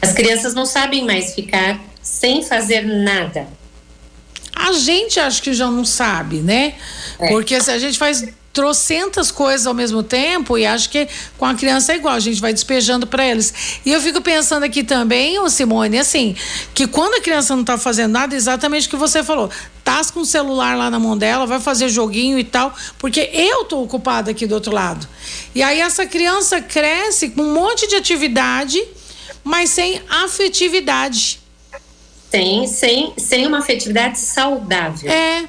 As 0.02 0.12
crianças 0.12 0.54
não 0.54 0.66
sabem 0.66 1.06
mais 1.06 1.34
ficar 1.34 1.80
sem 2.02 2.44
fazer 2.44 2.82
nada. 2.82 3.48
A 4.60 4.72
gente 4.72 5.20
acho 5.20 5.42
que 5.42 5.54
já 5.54 5.70
não 5.70 5.86
sabe, 5.86 6.38
né? 6.38 6.74
É. 7.20 7.30
Porque 7.30 7.62
se 7.62 7.70
a 7.70 7.78
gente 7.78 7.98
faz 7.98 8.26
trocentas 8.58 9.30
coisas 9.30 9.68
ao 9.68 9.74
mesmo 9.76 10.02
tempo 10.02 10.58
e 10.58 10.66
acho 10.66 10.90
que 10.90 11.08
com 11.38 11.46
a 11.46 11.54
criança 11.54 11.94
é 11.94 11.98
igual, 11.98 12.16
a 12.16 12.20
gente 12.20 12.42
vai 12.42 12.52
despejando 12.52 13.06
para 13.06 13.24
eles. 13.24 13.54
E 13.86 13.92
eu 13.94 14.02
fico 14.02 14.20
pensando 14.20 14.64
aqui 14.64 14.84
também, 14.84 15.38
ô 15.38 15.48
Simone, 15.48 16.00
assim, 16.00 16.36
que 16.74 16.88
quando 16.88 17.14
a 17.14 17.22
criança 17.22 17.56
não 17.56 17.64
tá 17.64 17.78
fazendo 17.78 18.14
nada, 18.14 18.36
exatamente 18.36 18.88
o 18.88 18.90
que 18.90 18.96
você 18.96 19.24
falou, 19.24 19.52
tá 19.84 20.02
com 20.12 20.22
o 20.22 20.26
celular 20.26 20.76
lá 20.76 20.90
na 20.90 20.98
mão 20.98 21.16
dela, 21.16 21.46
vai 21.46 21.60
fazer 21.60 21.88
joguinho 21.88 22.40
e 22.40 22.44
tal, 22.44 22.74
porque 22.98 23.30
eu 23.32 23.64
tô 23.66 23.80
ocupada 23.84 24.32
aqui 24.32 24.48
do 24.48 24.56
outro 24.56 24.74
lado. 24.74 25.08
E 25.54 25.62
aí 25.62 25.80
essa 25.80 26.08
criança 26.08 26.60
cresce 26.60 27.30
com 27.30 27.44
um 27.44 27.54
monte 27.54 27.88
de 27.88 27.96
atividade, 27.96 28.84
mas 29.44 29.70
sem 29.70 30.02
afetividade. 30.10 31.47
Sem, 32.30 32.68
sem, 32.68 33.14
sem 33.18 33.48
uma 33.48 33.60
afetividade 33.60 34.20
saudável. 34.20 35.10
É. 35.10 35.46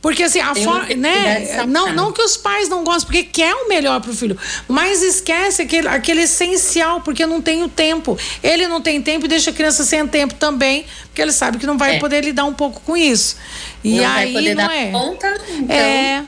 Porque 0.00 0.22
assim, 0.22 0.40
a 0.40 0.54
forma, 0.54 0.94
né? 0.94 1.66
Não, 1.66 1.92
não 1.92 2.12
que 2.12 2.22
os 2.22 2.36
pais 2.36 2.70
não 2.70 2.82
gostem, 2.84 3.06
porque 3.06 3.22
quer 3.22 3.54
o 3.54 3.68
melhor 3.68 4.00
pro 4.00 4.14
filho, 4.14 4.36
mas 4.66 5.02
esquece 5.02 5.62
aquele, 5.62 5.88
aquele 5.88 6.22
essencial, 6.22 7.02
porque 7.02 7.26
não 7.26 7.42
tem 7.42 7.62
o 7.62 7.68
tempo. 7.68 8.16
Ele 8.42 8.66
não 8.66 8.80
tem 8.80 9.02
tempo 9.02 9.26
e 9.26 9.28
deixa 9.28 9.50
a 9.50 9.52
criança 9.52 9.84
sem 9.84 10.06
tempo 10.06 10.34
também, 10.34 10.86
porque 11.04 11.20
ele 11.20 11.32
sabe 11.32 11.58
que 11.58 11.66
não 11.66 11.76
vai 11.76 11.96
é. 11.96 11.98
poder 11.98 12.24
lidar 12.24 12.46
um 12.46 12.54
pouco 12.54 12.80
com 12.80 12.96
isso. 12.96 13.36
E 13.84 13.96
não 13.96 14.08
aí 14.08 14.32
vai 14.32 14.42
poder 14.42 14.54
não 14.54 14.66
dar 14.66 14.74
é. 14.74 14.90
Conta, 14.90 15.40
então... 15.50 15.76
É. 15.76 16.24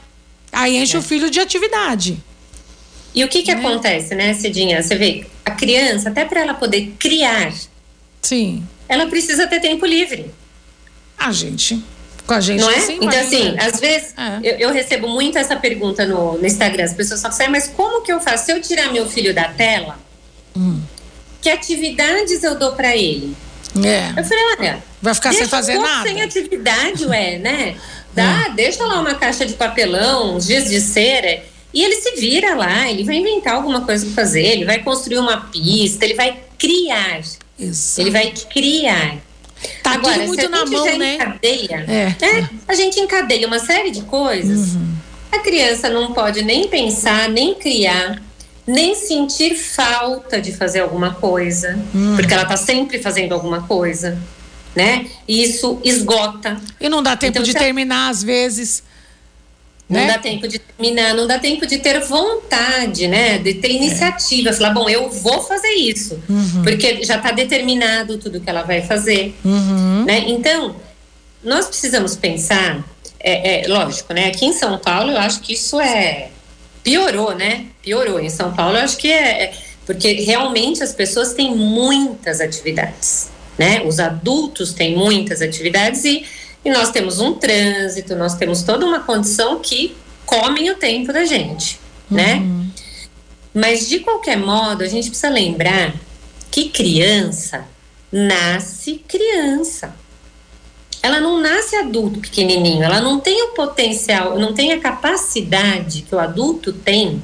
Aí 0.52 0.76
enche 0.76 0.96
é. 0.96 0.98
o 0.98 1.02
filho 1.02 1.30
de 1.30 1.40
atividade. 1.40 2.22
E 3.14 3.24
o 3.24 3.28
que 3.28 3.42
que 3.42 3.54
né? 3.54 3.60
acontece, 3.60 4.14
né, 4.14 4.34
Cidinha? 4.34 4.82
Você 4.82 4.96
vê, 4.96 5.24
a 5.46 5.50
criança, 5.50 6.10
até 6.10 6.26
para 6.26 6.42
ela 6.42 6.54
poder 6.54 6.92
criar. 6.98 7.54
Sim 8.20 8.62
ela 8.92 9.06
precisa 9.06 9.46
ter 9.46 9.58
tempo 9.58 9.86
livre. 9.86 10.30
A 11.18 11.32
gente. 11.32 11.82
Com 12.26 12.34
a 12.34 12.40
gente 12.40 12.60
não 12.60 12.70
é? 12.70 12.76
Assim, 12.76 12.96
então, 12.96 13.08
assim, 13.08 13.56
às 13.58 13.80
vezes 13.80 14.14
é. 14.16 14.38
eu, 14.42 14.68
eu, 14.68 14.72
recebo 14.72 15.08
muito 15.08 15.38
essa 15.38 15.56
pergunta 15.56 16.04
no, 16.04 16.36
no 16.36 16.46
Instagram. 16.46 16.84
As 16.84 16.92
pessoas 16.92 17.22
falam 17.22 17.34
assim, 17.34 17.48
mas 17.48 17.68
como 17.68 18.02
que 18.02 18.12
eu 18.12 18.20
faço? 18.20 18.44
Se 18.44 18.52
eu 18.52 18.60
tirar 18.60 18.92
meu 18.92 19.08
filho 19.08 19.34
da 19.34 19.44
tela, 19.44 19.98
hum. 20.54 20.78
que 21.40 21.48
atividades 21.48 22.44
eu 22.44 22.58
dou 22.58 22.72
para 22.72 22.94
ele? 22.94 23.34
É. 23.82 24.10
Eu 24.10 24.24
falei, 24.24 24.44
olha. 24.58 24.84
Vai 25.00 25.14
ficar 25.14 25.32
sem 25.32 25.48
fazer 25.48 25.78
um 25.78 25.82
nada? 25.82 26.06
Sem 26.06 26.20
atividade, 26.20 27.06
ué, 27.06 27.38
né? 27.38 27.76
Dá, 28.14 28.48
é. 28.48 28.50
deixa 28.50 28.84
lá 28.84 29.00
uma 29.00 29.14
caixa 29.14 29.46
de 29.46 29.54
papelão, 29.54 30.36
uns 30.36 30.46
dias 30.46 30.68
de 30.68 30.80
cera. 30.82 31.42
E 31.72 31.82
ele 31.82 31.96
se 31.96 32.20
vira 32.20 32.54
lá, 32.54 32.90
ele 32.90 33.04
vai 33.04 33.16
inventar 33.16 33.54
alguma 33.54 33.80
coisa 33.80 34.04
para 34.04 34.14
fazer, 34.14 34.42
ele 34.42 34.66
vai 34.66 34.80
construir 34.80 35.18
uma 35.18 35.40
pista, 35.50 36.04
ele 36.04 36.12
vai 36.12 36.38
criar. 36.58 37.22
Exato. 37.58 38.00
Ele 38.00 38.10
vai 38.10 38.32
criar. 38.50 39.16
Tá 39.82 39.92
Agora, 39.92 40.14
tudo 40.14 40.26
muito 40.26 40.48
na 40.48 40.66
mão, 40.66 40.98
né? 40.98 41.14
Encadeia, 41.14 41.84
é. 41.88 42.24
é. 42.24 42.48
A 42.66 42.74
gente 42.74 42.98
encadeia 42.98 43.46
uma 43.46 43.60
série 43.60 43.90
de 43.90 44.02
coisas. 44.02 44.74
Uhum. 44.74 44.94
A 45.30 45.38
criança 45.38 45.88
não 45.88 46.12
pode 46.12 46.42
nem 46.42 46.68
pensar, 46.68 47.28
nem 47.28 47.54
criar. 47.54 48.20
nem 48.66 48.94
sentir 48.94 49.56
falta 49.56 50.40
de 50.40 50.52
fazer 50.52 50.80
alguma 50.80 51.14
coisa, 51.14 51.78
hum. 51.94 52.14
porque 52.16 52.32
ela 52.32 52.42
está 52.44 52.56
sempre 52.56 52.98
fazendo 53.00 53.32
alguma 53.32 53.62
coisa, 53.62 54.18
né? 54.74 55.06
E 55.26 55.42
isso 55.42 55.80
esgota. 55.84 56.60
E 56.80 56.88
não 56.88 57.02
dá 57.02 57.16
tempo 57.16 57.38
então, 57.38 57.42
de 57.42 57.54
terminar 57.54 58.08
às 58.10 58.22
vezes. 58.22 58.82
Não 59.88 60.00
né? 60.00 60.06
dá 60.06 60.18
tempo 60.18 60.48
de 60.48 60.58
terminar, 60.58 61.14
não 61.14 61.26
dá 61.26 61.38
tempo 61.38 61.66
de 61.66 61.78
ter 61.78 62.00
vontade, 62.00 63.06
né? 63.08 63.38
De 63.38 63.54
ter 63.54 63.72
iniciativa, 63.72 64.48
é. 64.48 64.52
falar, 64.52 64.70
bom, 64.70 64.88
eu 64.88 65.10
vou 65.10 65.42
fazer 65.42 65.72
isso, 65.72 66.18
uhum. 66.28 66.62
porque 66.62 67.04
já 67.04 67.16
está 67.16 67.30
determinado 67.30 68.16
tudo 68.16 68.40
que 68.40 68.48
ela 68.48 68.62
vai 68.62 68.80
fazer, 68.80 69.34
uhum. 69.44 70.04
né? 70.06 70.24
Então, 70.28 70.76
nós 71.44 71.66
precisamos 71.66 72.16
pensar, 72.16 72.82
é, 73.20 73.64
é, 73.64 73.68
lógico, 73.68 74.14
né? 74.14 74.28
Aqui 74.28 74.46
em 74.46 74.52
São 74.52 74.78
Paulo, 74.78 75.10
eu 75.10 75.18
acho 75.18 75.40
que 75.40 75.52
isso 75.52 75.78
é 75.80 76.30
piorou, 76.82 77.34
né? 77.34 77.66
Piorou 77.82 78.18
em 78.18 78.30
São 78.30 78.52
Paulo, 78.52 78.78
eu 78.78 78.84
acho 78.84 78.96
que 78.96 79.10
é, 79.10 79.44
é 79.44 79.52
porque 79.84 80.12
realmente 80.12 80.82
as 80.82 80.94
pessoas 80.94 81.34
têm 81.34 81.54
muitas 81.54 82.40
atividades, 82.40 83.30
né? 83.58 83.82
Os 83.84 83.98
adultos 83.98 84.72
têm 84.72 84.96
muitas 84.96 85.42
atividades 85.42 86.04
e 86.04 86.24
e 86.64 86.70
nós 86.70 86.90
temos 86.90 87.20
um 87.20 87.34
trânsito, 87.34 88.14
nós 88.14 88.34
temos 88.34 88.62
toda 88.62 88.86
uma 88.86 89.00
condição 89.00 89.58
que 89.60 89.96
comem 90.24 90.70
o 90.70 90.76
tempo 90.76 91.12
da 91.12 91.24
gente, 91.24 91.78
uhum. 92.10 92.16
né? 92.16 92.48
Mas 93.54 93.88
de 93.88 94.00
qualquer 94.00 94.36
modo, 94.36 94.82
a 94.82 94.88
gente 94.88 95.08
precisa 95.08 95.28
lembrar 95.28 95.94
que 96.50 96.68
criança 96.68 97.66
nasce 98.10 99.02
criança. 99.08 99.94
Ela 101.02 101.20
não 101.20 101.40
nasce 101.40 101.74
adulto 101.74 102.20
pequenininho, 102.20 102.84
ela 102.84 103.00
não 103.00 103.18
tem 103.18 103.42
o 103.42 103.48
potencial, 103.48 104.38
não 104.38 104.52
tem 104.52 104.72
a 104.72 104.80
capacidade 104.80 106.02
que 106.02 106.14
o 106.14 106.18
adulto 106.18 106.72
tem 106.72 107.22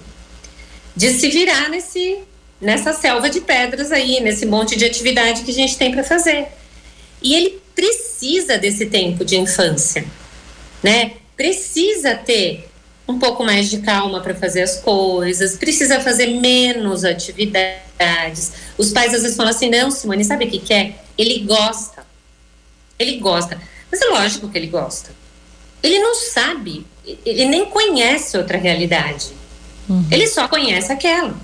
de 0.96 1.10
se 1.10 1.28
virar 1.28 1.68
nesse 1.68 2.18
nessa 2.60 2.92
selva 2.92 3.30
de 3.30 3.40
pedras 3.40 3.92
aí, 3.92 4.20
nesse 4.20 4.44
monte 4.44 4.76
de 4.76 4.84
atividade 4.84 5.42
que 5.42 5.52
a 5.52 5.54
gente 5.54 5.76
tem 5.76 5.92
para 5.92 6.02
fazer. 6.02 6.48
E 7.22 7.34
ele 7.36 7.60
precisa 7.78 8.58
desse 8.58 8.86
tempo 8.86 9.24
de 9.24 9.36
infância, 9.38 10.04
né? 10.82 11.12
Precisa 11.36 12.16
ter 12.16 12.68
um 13.06 13.20
pouco 13.20 13.44
mais 13.44 13.70
de 13.70 13.78
calma 13.78 14.20
para 14.20 14.34
fazer 14.34 14.62
as 14.62 14.80
coisas, 14.80 15.56
precisa 15.56 16.00
fazer 16.00 16.26
menos 16.26 17.04
atividades. 17.04 18.52
Os 18.76 18.90
pais 18.90 19.14
às 19.14 19.22
vezes 19.22 19.36
falam 19.36 19.52
assim: 19.52 19.70
não, 19.70 19.92
Simone, 19.92 20.24
sabe 20.24 20.46
o 20.46 20.50
que, 20.50 20.58
que 20.58 20.74
é? 20.74 20.96
Ele 21.16 21.44
gosta. 21.44 22.04
Ele 22.98 23.18
gosta. 23.18 23.62
Mas 23.92 24.02
é 24.02 24.06
lógico 24.06 24.48
que 24.48 24.58
ele 24.58 24.66
gosta. 24.66 25.12
Ele 25.80 26.00
não 26.00 26.16
sabe, 26.16 26.84
ele 27.24 27.44
nem 27.44 27.66
conhece 27.66 28.36
outra 28.36 28.58
realidade. 28.58 29.28
Uhum. 29.88 30.04
Ele 30.10 30.26
só 30.26 30.48
conhece 30.48 30.90
aquela. 30.90 31.38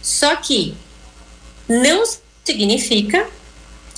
Só 0.00 0.36
que 0.36 0.76
não 1.68 2.04
significa 2.44 3.28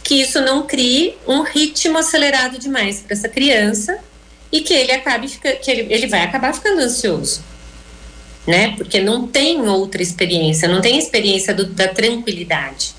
que 0.04 0.20
isso 0.20 0.40
não 0.42 0.66
crie 0.66 1.16
um 1.26 1.40
ritmo 1.40 1.96
acelerado 1.96 2.58
demais 2.58 3.00
para 3.00 3.14
essa 3.14 3.28
criança 3.28 3.98
e 4.52 4.60
que 4.60 4.74
ele 4.74 4.92
acabe 4.92 5.28
que 5.28 5.70
ele, 5.70 5.92
ele 5.92 6.06
vai 6.06 6.20
acabar 6.20 6.52
ficando 6.52 6.82
ansioso, 6.82 7.42
né? 8.46 8.74
Porque 8.76 9.00
não 9.00 9.26
tem 9.26 9.62
outra 9.62 10.02
experiência, 10.02 10.68
não 10.68 10.82
tem 10.82 10.98
experiência 10.98 11.54
do, 11.54 11.64
da 11.64 11.88
tranquilidade, 11.88 12.94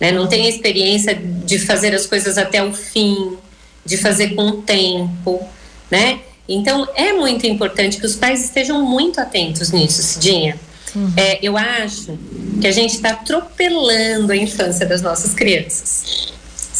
né? 0.00 0.10
Não 0.10 0.26
tem 0.26 0.46
a 0.46 0.48
experiência 0.48 1.14
de 1.14 1.58
fazer 1.58 1.94
as 1.94 2.06
coisas 2.06 2.38
até 2.38 2.64
o 2.64 2.72
fim, 2.72 3.36
de 3.84 3.98
fazer 3.98 4.30
com 4.30 4.62
tempo, 4.62 5.46
né? 5.90 6.20
Então 6.48 6.88
é 6.94 7.12
muito 7.12 7.46
importante 7.46 7.98
que 7.98 8.06
os 8.06 8.16
pais 8.16 8.42
estejam 8.42 8.82
muito 8.82 9.20
atentos 9.20 9.72
nisso, 9.72 10.02
Cidinha. 10.02 10.58
Uhum. 10.94 11.12
É, 11.16 11.38
eu 11.42 11.54
acho 11.58 12.18
que 12.58 12.66
a 12.66 12.72
gente 12.72 12.94
está 12.94 13.10
atropelando 13.10 14.32
a 14.32 14.36
infância 14.36 14.86
das 14.86 15.02
nossas 15.02 15.34
crianças 15.34 16.34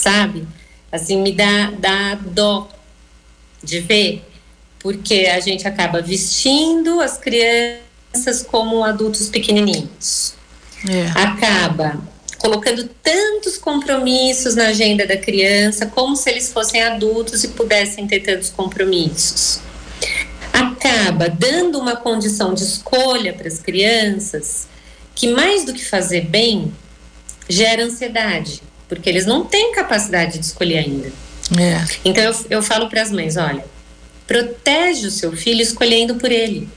sabe? 0.06 0.46
Assim, 0.92 1.20
me 1.20 1.32
dá, 1.32 1.72
dá 1.76 2.14
dó 2.14 2.68
de 3.60 3.80
ver, 3.80 4.24
porque 4.78 5.26
a 5.26 5.40
gente 5.40 5.66
acaba 5.66 6.00
vestindo 6.00 7.00
as 7.00 7.18
crianças 7.18 8.42
como 8.48 8.84
adultos 8.84 9.28
pequenininhos. 9.28 10.34
É. 10.88 11.20
Acaba 11.20 12.00
colocando 12.38 12.88
tantos 13.02 13.58
compromissos 13.58 14.54
na 14.54 14.68
agenda 14.68 15.04
da 15.04 15.16
criança, 15.16 15.86
como 15.86 16.14
se 16.14 16.30
eles 16.30 16.52
fossem 16.52 16.80
adultos 16.80 17.42
e 17.42 17.48
pudessem 17.48 18.06
ter 18.06 18.20
tantos 18.20 18.50
compromissos. 18.50 19.58
Acaba 20.52 21.28
dando 21.28 21.80
uma 21.80 21.96
condição 21.96 22.54
de 22.54 22.62
escolha 22.62 23.32
para 23.32 23.48
as 23.48 23.58
crianças 23.58 24.68
que, 25.16 25.26
mais 25.28 25.64
do 25.64 25.74
que 25.74 25.84
fazer 25.84 26.26
bem, 26.26 26.72
gera 27.48 27.82
ansiedade 27.84 28.62
porque 28.88 29.08
eles 29.08 29.26
não 29.26 29.44
têm 29.44 29.72
capacidade 29.72 30.38
de 30.38 30.44
escolher 30.44 30.78
ainda. 30.78 31.12
É. 31.58 31.84
Então 32.04 32.22
eu, 32.22 32.34
eu 32.50 32.62
falo 32.62 32.88
para 32.88 33.02
as 33.02 33.10
mães: 33.10 33.36
olha, 33.36 33.64
protege 34.26 35.06
o 35.06 35.10
seu 35.10 35.32
filho 35.36 35.62
escolhendo 35.62 36.16
por 36.16 36.30
ele. 36.30 36.68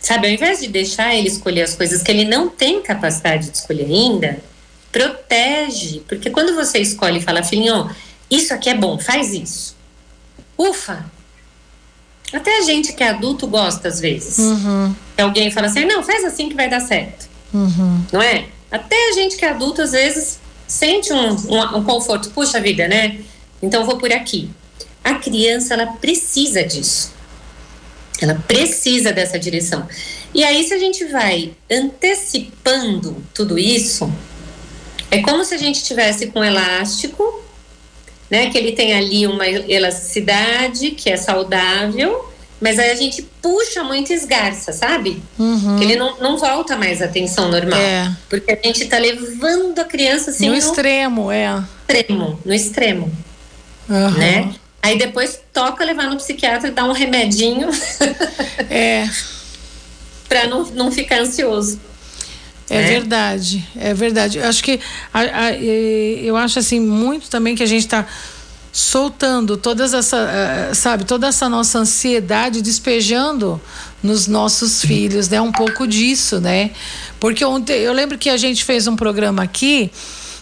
Sabe, 0.00 0.26
ao 0.26 0.32
invés 0.32 0.60
de 0.60 0.68
deixar 0.68 1.14
ele 1.14 1.28
escolher 1.28 1.62
as 1.62 1.76
coisas 1.76 2.02
que 2.02 2.10
ele 2.10 2.24
não 2.24 2.48
tem 2.48 2.82
capacidade 2.82 3.50
de 3.50 3.56
escolher 3.56 3.84
ainda, 3.84 4.40
protege. 4.90 6.02
Porque 6.08 6.28
quando 6.28 6.54
você 6.56 6.80
escolhe 6.80 7.18
e 7.18 7.22
fala, 7.22 7.42
filhinho, 7.44 7.88
isso 8.28 8.52
aqui 8.52 8.68
é 8.68 8.74
bom, 8.74 8.98
faz 8.98 9.32
isso. 9.32 9.76
Ufa! 10.58 11.06
Até 12.32 12.58
a 12.58 12.62
gente 12.62 12.94
que 12.94 13.02
é 13.04 13.10
adulto 13.10 13.46
gosta 13.46 13.88
às 13.88 14.00
vezes. 14.00 14.38
Uhum. 14.38 14.94
Alguém 15.18 15.50
fala 15.50 15.68
assim, 15.68 15.84
não, 15.84 16.02
faz 16.02 16.24
assim 16.24 16.48
que 16.48 16.54
vai 16.54 16.68
dar 16.68 16.80
certo. 16.80 17.28
Uhum. 17.54 18.04
Não 18.10 18.20
é? 18.20 18.46
Até 18.72 19.10
a 19.10 19.12
gente 19.12 19.36
que 19.36 19.44
é 19.44 19.50
adulto, 19.50 19.82
às 19.82 19.92
vezes, 19.92 20.40
sente 20.66 21.12
um, 21.12 21.36
um, 21.50 21.76
um 21.76 21.84
conforto. 21.84 22.30
Puxa 22.30 22.58
vida, 22.58 22.88
né? 22.88 23.20
Então, 23.62 23.84
vou 23.84 23.98
por 23.98 24.10
aqui. 24.10 24.48
A 25.04 25.14
criança, 25.14 25.74
ela 25.74 25.86
precisa 25.86 26.64
disso. 26.64 27.12
Ela 28.20 28.34
precisa 28.46 29.12
dessa 29.12 29.38
direção. 29.38 29.86
E 30.34 30.42
aí, 30.42 30.64
se 30.64 30.72
a 30.72 30.78
gente 30.78 31.04
vai 31.04 31.52
antecipando 31.70 33.22
tudo 33.34 33.58
isso, 33.58 34.10
é 35.10 35.20
como 35.20 35.44
se 35.44 35.54
a 35.54 35.58
gente 35.58 35.84
tivesse 35.84 36.28
com 36.28 36.40
um 36.40 36.44
elástico, 36.44 37.42
né? 38.30 38.48
Que 38.48 38.56
ele 38.56 38.72
tem 38.72 38.94
ali 38.94 39.26
uma 39.26 39.46
elasticidade 39.46 40.92
que 40.92 41.10
é 41.10 41.18
saudável 41.18 42.31
mas 42.62 42.78
aí 42.78 42.92
a 42.92 42.94
gente 42.94 43.22
puxa 43.42 43.82
muito 43.82 44.12
esgarça, 44.12 44.72
sabe? 44.72 45.20
Uhum. 45.36 45.78
Que 45.78 45.84
ele 45.84 45.96
não, 45.96 46.16
não 46.20 46.38
volta 46.38 46.76
mais 46.76 47.02
à 47.02 47.08
tensão 47.08 47.50
normal. 47.50 47.78
É. 47.78 48.10
Porque 48.30 48.52
a 48.52 48.66
gente 48.66 48.86
tá 48.86 48.98
levando 48.98 49.80
a 49.80 49.84
criança 49.84 50.30
assim. 50.30 50.46
No, 50.46 50.52
no 50.52 50.58
extremo, 50.58 51.32
é. 51.32 51.60
Extremo, 51.88 52.38
no 52.44 52.54
extremo. 52.54 53.12
Uhum. 53.88 54.10
Né? 54.12 54.54
Aí 54.80 54.96
depois 54.96 55.40
toca 55.52 55.84
levar 55.84 56.08
no 56.08 56.16
psiquiatra 56.16 56.68
e 56.68 56.70
dar 56.70 56.84
um 56.84 56.92
remedinho. 56.92 57.68
é. 58.70 59.08
pra 60.28 60.46
não, 60.46 60.62
não 60.66 60.92
ficar 60.92 61.18
ansioso. 61.18 61.80
É 62.70 62.76
né? 62.76 62.86
verdade, 62.86 63.68
é 63.76 63.92
verdade. 63.92 64.38
Eu 64.38 64.44
acho 64.44 64.62
que 64.62 64.78
a, 65.12 65.20
a, 65.20 65.52
eu 65.54 66.36
acho 66.36 66.60
assim 66.60 66.78
muito 66.78 67.28
também 67.28 67.56
que 67.56 67.62
a 67.64 67.66
gente 67.66 67.82
está 67.84 68.06
soltando 68.72 69.58
todas 69.58 69.92
essa, 69.92 70.16
eh, 70.16 70.74
sabe, 70.74 71.04
toda 71.04 71.26
essa 71.26 71.46
nossa 71.46 71.78
ansiedade 71.78 72.62
despejando 72.62 73.60
nos 74.02 74.26
nossos 74.26 74.80
filhos, 74.80 75.28
né? 75.28 75.38
Um 75.42 75.52
pouco 75.52 75.86
disso, 75.86 76.40
né? 76.40 76.70
Porque 77.20 77.44
ontem 77.44 77.74
eu 77.74 77.92
lembro 77.92 78.16
que 78.16 78.30
a 78.30 78.36
gente 78.38 78.64
fez 78.64 78.86
um 78.86 78.96
programa 78.96 79.42
aqui 79.42 79.90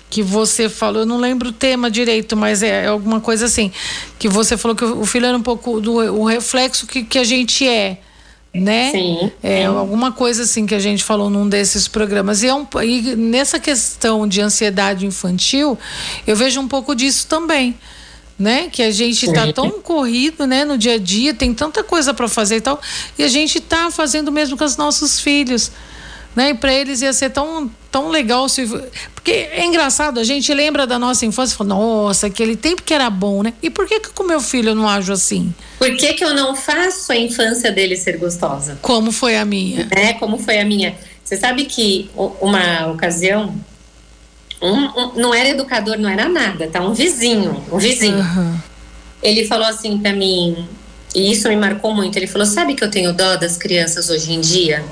que 0.08 0.22
você 0.22 0.68
falou, 0.68 1.02
eu 1.02 1.06
não 1.06 1.18
lembro 1.18 1.50
o 1.50 1.52
tema 1.52 1.90
direito, 1.90 2.36
mas 2.36 2.62
é, 2.62 2.84
é 2.84 2.86
alguma 2.86 3.20
coisa 3.20 3.46
assim, 3.46 3.70
que 4.18 4.28
você 4.28 4.56
falou 4.56 4.76
que 4.76 4.84
o 4.84 5.04
filho 5.04 5.26
era 5.26 5.36
um 5.36 5.42
pouco 5.42 5.80
do 5.80 5.94
o 5.94 6.24
reflexo 6.24 6.86
que, 6.86 7.02
que 7.02 7.18
a 7.18 7.24
gente 7.24 7.66
é 7.66 7.98
né? 8.52 8.90
Sim. 8.90 9.30
É 9.42 9.66
alguma 9.66 10.10
coisa 10.10 10.42
assim 10.42 10.66
que 10.66 10.74
a 10.74 10.80
gente 10.80 11.04
falou 11.04 11.30
num 11.30 11.48
desses 11.48 11.86
programas. 11.86 12.42
E, 12.42 12.48
é 12.48 12.54
um, 12.54 12.66
e 12.82 13.14
nessa 13.14 13.60
questão 13.60 14.26
de 14.26 14.40
ansiedade 14.40 15.06
infantil, 15.06 15.78
eu 16.26 16.34
vejo 16.34 16.60
um 16.60 16.66
pouco 16.66 16.92
disso 16.94 17.28
também 17.28 17.76
né? 18.40 18.70
Que 18.72 18.82
a 18.82 18.90
gente 18.90 19.26
está 19.26 19.52
tão 19.52 19.70
corrido, 19.82 20.46
né, 20.46 20.64
no 20.64 20.78
dia 20.78 20.94
a 20.94 20.98
dia, 20.98 21.34
tem 21.34 21.52
tanta 21.52 21.84
coisa 21.84 22.14
para 22.14 22.26
fazer 22.26 22.56
e 22.56 22.60
tal, 22.62 22.80
e 23.18 23.22
a 23.22 23.28
gente 23.28 23.58
está 23.58 23.90
fazendo 23.90 24.32
mesmo 24.32 24.56
com 24.56 24.64
os 24.64 24.78
nossos 24.78 25.20
filhos, 25.20 25.70
né? 26.34 26.50
E 26.50 26.54
para 26.54 26.72
eles 26.72 27.02
ia 27.02 27.12
ser 27.12 27.30
tão 27.30 27.70
tão 27.90 28.08
legal 28.08 28.48
se 28.48 28.64
porque 29.14 29.32
é 29.32 29.66
engraçado, 29.66 30.18
a 30.18 30.24
gente 30.24 30.54
lembra 30.54 30.86
da 30.86 30.98
nossa 30.98 31.26
infância 31.26 31.54
e 31.54 31.56
fala, 31.58 31.70
nossa, 31.70 32.28
aquele 32.28 32.56
tempo 32.56 32.82
que 32.82 32.94
era 32.94 33.10
bom, 33.10 33.42
né? 33.42 33.52
E 33.62 33.68
por 33.68 33.86
que 33.86 34.00
que 34.00 34.10
com 34.10 34.24
meu 34.24 34.40
filho 34.40 34.70
eu 34.70 34.74
não 34.74 34.88
ajo 34.88 35.12
assim? 35.12 35.52
Por 35.78 35.94
que 35.96 36.14
que 36.14 36.24
eu 36.24 36.32
não 36.32 36.56
faço 36.56 37.12
a 37.12 37.16
infância 37.16 37.70
dele 37.70 37.96
ser 37.96 38.16
gostosa? 38.16 38.78
Como 38.80 39.12
foi 39.12 39.36
a 39.36 39.44
minha? 39.44 39.86
É, 39.90 40.14
como 40.14 40.38
foi 40.38 40.58
a 40.58 40.64
minha. 40.64 40.96
Você 41.22 41.36
sabe 41.36 41.66
que 41.66 42.08
uma 42.16 42.86
ocasião 42.86 43.54
um, 44.60 45.00
um, 45.00 45.12
não 45.14 45.34
era 45.34 45.48
educador, 45.48 45.98
não 45.98 46.08
era 46.08 46.28
nada, 46.28 46.68
tá? 46.68 46.80
Um 46.80 46.92
vizinho, 46.92 47.64
um 47.70 47.78
vizinho. 47.78 48.18
Uhum. 48.18 48.58
Ele 49.22 49.46
falou 49.46 49.66
assim 49.66 49.98
para 49.98 50.12
mim, 50.12 50.68
e 51.14 51.32
isso 51.32 51.48
me 51.48 51.56
marcou 51.56 51.94
muito. 51.94 52.16
Ele 52.16 52.26
falou: 52.26 52.46
Sabe 52.46 52.74
que 52.74 52.84
eu 52.84 52.90
tenho 52.90 53.12
dó 53.12 53.36
das 53.36 53.56
crianças 53.56 54.10
hoje 54.10 54.32
em 54.32 54.40
dia? 54.40 54.84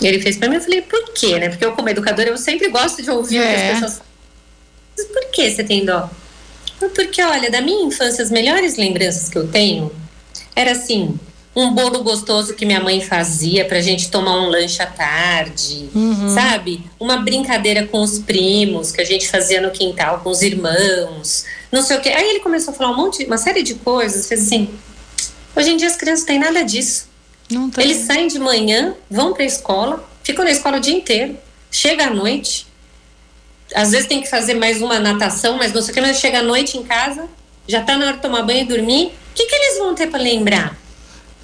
Ele 0.00 0.20
fez 0.20 0.36
para 0.36 0.48
mim, 0.48 0.56
eu 0.56 0.60
falei, 0.60 0.82
por 0.82 1.12
quê, 1.12 1.38
né? 1.38 1.48
Porque 1.48 1.64
eu, 1.64 1.72
como 1.72 1.88
educadora, 1.88 2.28
eu 2.28 2.38
sempre 2.38 2.68
gosto 2.68 3.02
de 3.02 3.10
ouvir 3.10 3.38
é. 3.38 3.54
as 3.54 3.72
pessoas 3.72 4.02
Mas 4.96 5.06
por 5.06 5.30
que 5.30 5.50
você 5.50 5.64
tem 5.64 5.84
dó? 5.84 6.08
Porque, 6.94 7.20
olha, 7.20 7.50
da 7.50 7.60
minha 7.60 7.84
infância, 7.84 8.22
as 8.22 8.30
melhores 8.30 8.76
lembranças 8.76 9.28
que 9.28 9.36
eu 9.36 9.48
tenho 9.48 9.90
era 10.54 10.72
assim, 10.72 11.18
um 11.54 11.74
bolo 11.74 12.02
gostoso 12.02 12.54
que 12.54 12.64
minha 12.64 12.80
mãe 12.80 13.00
fazia 13.00 13.64
pra 13.64 13.80
gente 13.80 14.10
tomar 14.10 14.40
um 14.40 14.48
lanche 14.48 14.80
à 14.82 14.86
tarde, 14.86 15.88
uhum. 15.94 16.32
sabe? 16.34 16.84
Uma 17.00 17.18
brincadeira 17.18 17.86
com 17.86 18.00
os 18.00 18.18
primos 18.18 18.92
que 18.92 19.00
a 19.00 19.04
gente 19.04 19.28
fazia 19.28 19.60
no 19.60 19.70
quintal 19.70 20.20
com 20.20 20.30
os 20.30 20.42
irmãos, 20.42 21.44
não 21.72 21.82
sei 21.82 21.96
o 21.96 22.00
quê. 22.00 22.10
Aí 22.10 22.30
ele 22.30 22.40
começou 22.40 22.72
a 22.72 22.76
falar 22.76 22.92
um 22.92 22.96
monte, 22.96 23.24
uma 23.24 23.38
série 23.38 23.62
de 23.62 23.74
coisas, 23.74 24.28
fez 24.28 24.42
assim: 24.42 24.68
hoje 25.56 25.70
em 25.70 25.76
dia 25.76 25.88
as 25.88 25.96
crianças 25.96 26.24
têm 26.24 26.38
nada 26.38 26.62
disso. 26.62 27.08
Eles 27.78 27.98
saem 28.06 28.28
de 28.28 28.38
manhã, 28.38 28.94
vão 29.10 29.32
pra 29.32 29.44
escola, 29.44 30.06
ficam 30.22 30.44
na 30.44 30.50
escola 30.50 30.76
o 30.76 30.80
dia 30.80 30.94
inteiro, 30.94 31.36
chega 31.70 32.06
à 32.06 32.10
noite, 32.10 32.66
às 33.74 33.90
vezes 33.90 34.06
tem 34.06 34.20
que 34.20 34.28
fazer 34.28 34.54
mais 34.54 34.80
uma 34.80 34.98
natação, 34.98 35.56
mas 35.56 35.72
não 35.72 35.82
sei 35.82 35.90
o 35.90 35.94
que, 35.94 36.00
mas 36.00 36.18
chega 36.18 36.40
à 36.40 36.42
noite 36.42 36.76
em 36.76 36.82
casa, 36.82 37.28
já 37.66 37.82
tá 37.82 37.96
na 37.96 38.06
hora 38.06 38.16
de 38.16 38.22
tomar 38.22 38.42
banho 38.42 38.62
e 38.62 38.64
dormir. 38.64 39.06
O 39.06 39.34
que, 39.34 39.46
que 39.46 39.54
eles 39.54 39.78
vão 39.78 39.94
ter 39.94 40.08
para 40.08 40.20
lembrar? 40.20 40.76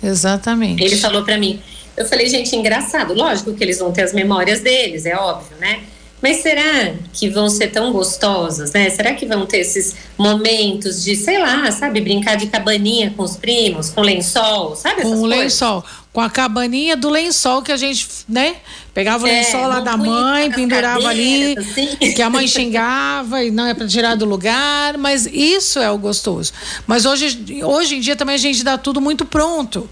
Exatamente. 0.04 0.82
Ele 0.82 0.96
falou 0.96 1.24
para 1.24 1.38
mim. 1.38 1.60
Eu 1.96 2.04
falei, 2.06 2.28
gente, 2.28 2.54
engraçado. 2.54 3.14
Lógico 3.14 3.54
que 3.54 3.62
eles 3.62 3.78
vão 3.78 3.92
ter 3.92 4.02
as 4.02 4.12
memórias 4.12 4.60
deles, 4.60 5.06
é 5.06 5.16
óbvio, 5.16 5.56
né? 5.58 5.80
Mas 6.24 6.38
será 6.38 6.94
que 7.12 7.28
vão 7.28 7.50
ser 7.50 7.68
tão 7.68 7.92
gostosas, 7.92 8.72
né? 8.72 8.88
Será 8.88 9.12
que 9.12 9.26
vão 9.26 9.44
ter 9.44 9.58
esses 9.58 9.94
momentos 10.16 11.04
de, 11.04 11.14
sei 11.16 11.38
lá, 11.38 11.70
sabe, 11.70 12.00
brincar 12.00 12.36
de 12.36 12.46
cabaninha 12.46 13.12
com 13.14 13.22
os 13.22 13.36
primos, 13.36 13.90
com 13.90 14.00
lençol, 14.00 14.74
sabe? 14.74 15.02
Com 15.02 15.20
o 15.20 15.26
lençol, 15.26 15.84
com 16.14 16.22
a 16.22 16.30
cabaninha 16.30 16.96
do 16.96 17.10
lençol 17.10 17.60
que 17.60 17.70
a 17.70 17.76
gente, 17.76 18.08
né? 18.26 18.56
Pegava 18.94 19.24
o 19.24 19.26
é, 19.26 19.40
lençol 19.40 19.66
lá 19.66 19.80
da 19.80 19.96
mãe, 19.96 20.52
pendurava 20.52 21.08
ali, 21.08 21.58
assim. 21.58 22.12
que 22.14 22.22
a 22.22 22.30
mãe 22.30 22.46
xingava 22.46 23.42
e 23.42 23.50
não 23.50 23.66
é 23.66 23.74
para 23.74 23.88
tirar 23.88 24.14
do 24.14 24.24
lugar, 24.24 24.96
mas 24.96 25.26
isso 25.26 25.80
é 25.80 25.90
o 25.90 25.98
gostoso. 25.98 26.52
Mas 26.86 27.04
hoje, 27.04 27.44
hoje 27.64 27.96
em 27.96 28.00
dia 28.00 28.14
também 28.14 28.36
a 28.36 28.38
gente 28.38 28.62
dá 28.62 28.78
tudo 28.78 29.00
muito 29.00 29.24
pronto 29.24 29.90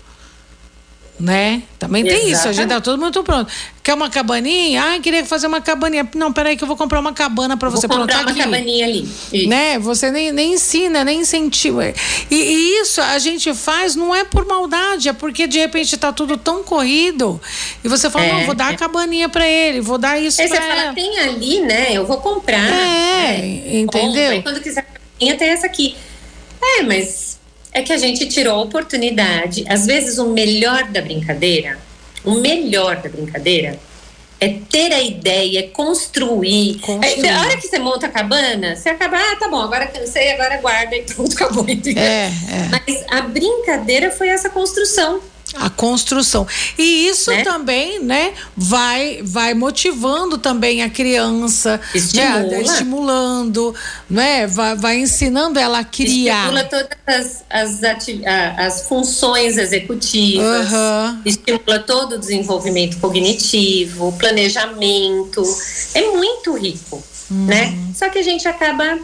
né? 1.22 1.62
Também 1.78 2.02
tem 2.02 2.12
Exatamente. 2.12 2.36
isso, 2.36 2.48
a 2.48 2.52
gente 2.52 2.68
tá 2.68 2.80
todo 2.80 3.00
mundo 3.00 3.22
pronto. 3.22 3.48
Quer 3.80 3.94
uma 3.94 4.10
cabaninha? 4.10 4.82
Ah, 4.82 4.98
queria 4.98 5.24
fazer 5.24 5.46
uma 5.46 5.60
cabaninha. 5.60 6.08
Não, 6.16 6.32
peraí 6.32 6.56
que 6.56 6.64
eu 6.64 6.66
vou 6.66 6.76
comprar 6.76 6.98
uma 6.98 7.12
cabana 7.12 7.56
para 7.56 7.68
você. 7.68 7.86
Vou 7.86 7.96
comprar 7.96 8.24
Pronto, 8.24 8.26
uma 8.26 8.42
aqui. 8.42 8.50
cabaninha 8.50 8.86
ali. 8.86 9.08
Isso. 9.32 9.48
Né? 9.48 9.78
Você 9.78 10.10
nem, 10.10 10.32
nem 10.32 10.54
ensina, 10.54 11.04
nem 11.04 11.20
incentiva. 11.20 11.86
E, 12.28 12.34
e, 12.34 12.80
isso 12.80 13.00
a 13.00 13.20
gente 13.20 13.54
faz 13.54 13.94
não 13.94 14.12
é 14.12 14.24
por 14.24 14.44
maldade, 14.46 15.08
é 15.08 15.12
porque 15.12 15.46
de 15.46 15.60
repente 15.60 15.96
tá 15.96 16.12
tudo 16.12 16.36
tão 16.36 16.64
corrido 16.64 17.40
e 17.84 17.88
você 17.88 18.10
fala, 18.10 18.24
é, 18.24 18.32
não, 18.32 18.46
vou 18.46 18.54
dar 18.56 18.72
é. 18.72 18.74
a 18.74 18.76
cabaninha 18.76 19.28
para 19.28 19.46
ele, 19.46 19.80
vou 19.80 19.98
dar 19.98 20.20
isso 20.20 20.42
Aí 20.42 20.48
pra 20.48 20.60
você 20.60 20.68
fala, 20.68 20.92
tem 20.92 21.18
ali, 21.20 21.60
né? 21.60 21.92
Eu 21.92 22.04
vou 22.04 22.16
comprar. 22.18 22.68
É, 22.68 23.38
né? 23.38 23.78
entendeu? 23.78 24.36
Compra, 24.36 24.42
quando 24.42 24.60
quiser 24.60 24.86
tem 25.18 25.48
essa 25.48 25.66
aqui. 25.66 25.94
É, 26.60 26.82
mas 26.82 27.31
é 27.72 27.82
que 27.82 27.92
a 27.92 27.96
gente 27.96 28.26
tirou 28.26 28.54
a 28.54 28.62
oportunidade. 28.62 29.64
Às 29.68 29.86
vezes, 29.86 30.18
o 30.18 30.28
melhor 30.28 30.84
da 30.84 31.00
brincadeira, 31.00 31.78
o 32.24 32.32
melhor 32.34 32.96
da 32.96 33.08
brincadeira 33.08 33.78
é 34.42 34.58
ter 34.68 34.92
a 34.92 35.00
ideia, 35.00 35.60
é 35.60 35.62
construir. 35.62 36.80
construir. 36.80 37.26
É, 37.26 37.30
a 37.30 37.40
hora 37.42 37.56
que 37.56 37.68
você 37.68 37.78
monta 37.78 38.06
a 38.06 38.08
cabana, 38.08 38.74
você 38.74 38.88
acaba, 38.88 39.16
ah, 39.16 39.36
tá 39.36 39.48
bom, 39.48 39.60
agora 39.60 39.86
cansei, 39.86 40.32
agora 40.32 40.56
guarda 40.56 40.96
e 40.96 41.02
pronto, 41.02 41.32
acabou. 41.38 41.64
É, 41.68 42.26
é. 42.26 42.30
Mas 42.68 43.04
a 43.08 43.20
brincadeira 43.20 44.10
foi 44.10 44.28
essa 44.28 44.50
construção. 44.50 45.20
A 45.56 45.70
construção. 45.70 46.46
E 46.78 47.08
isso 47.08 47.30
né? 47.30 47.42
também, 47.42 48.00
né, 48.00 48.32
vai 48.56 49.20
vai 49.22 49.54
motivando 49.54 50.38
também 50.38 50.82
a 50.82 50.90
criança, 50.90 51.76
né, 51.76 51.82
Estimula. 51.94 52.40
né, 52.40 52.62
estimulando, 52.62 53.74
né, 54.08 54.46
vai, 54.46 54.76
vai 54.76 54.98
ensinando 54.98 55.58
ela 55.58 55.80
a 55.80 55.84
criar. 55.84 56.40
Estimula 56.40 56.64
todas 56.64 57.44
as, 57.50 57.80
as, 57.80 57.80
as 58.58 58.86
funções 58.88 59.58
executivas, 59.58 60.72
uhum. 60.72 61.22
estimula 61.24 61.78
todo 61.80 62.14
o 62.14 62.18
desenvolvimento 62.18 62.98
cognitivo, 62.98 64.12
planejamento. 64.12 65.42
É 65.94 66.10
muito 66.10 66.54
rico, 66.56 67.02
uhum. 67.30 67.46
né? 67.46 67.76
Só 67.94 68.08
que 68.08 68.18
a 68.18 68.22
gente 68.22 68.46
acaba 68.48 68.98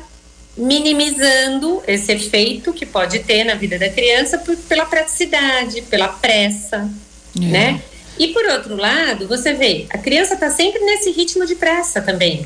minimizando 0.58 1.82
esse 1.86 2.12
efeito 2.12 2.72
que 2.72 2.84
pode 2.84 3.20
ter 3.20 3.44
na 3.44 3.54
vida 3.54 3.78
da 3.78 3.88
criança 3.88 4.38
por, 4.38 4.56
pela 4.56 4.84
praticidade, 4.84 5.82
pela 5.82 6.08
pressa, 6.08 6.90
é. 7.36 7.44
né? 7.44 7.82
E 8.18 8.28
por 8.28 8.44
outro 8.46 8.76
lado, 8.76 9.28
você 9.28 9.54
vê, 9.54 9.86
a 9.90 9.98
criança 9.98 10.34
está 10.34 10.50
sempre 10.50 10.80
nesse 10.80 11.10
ritmo 11.12 11.46
de 11.46 11.54
pressa 11.54 12.02
também. 12.02 12.44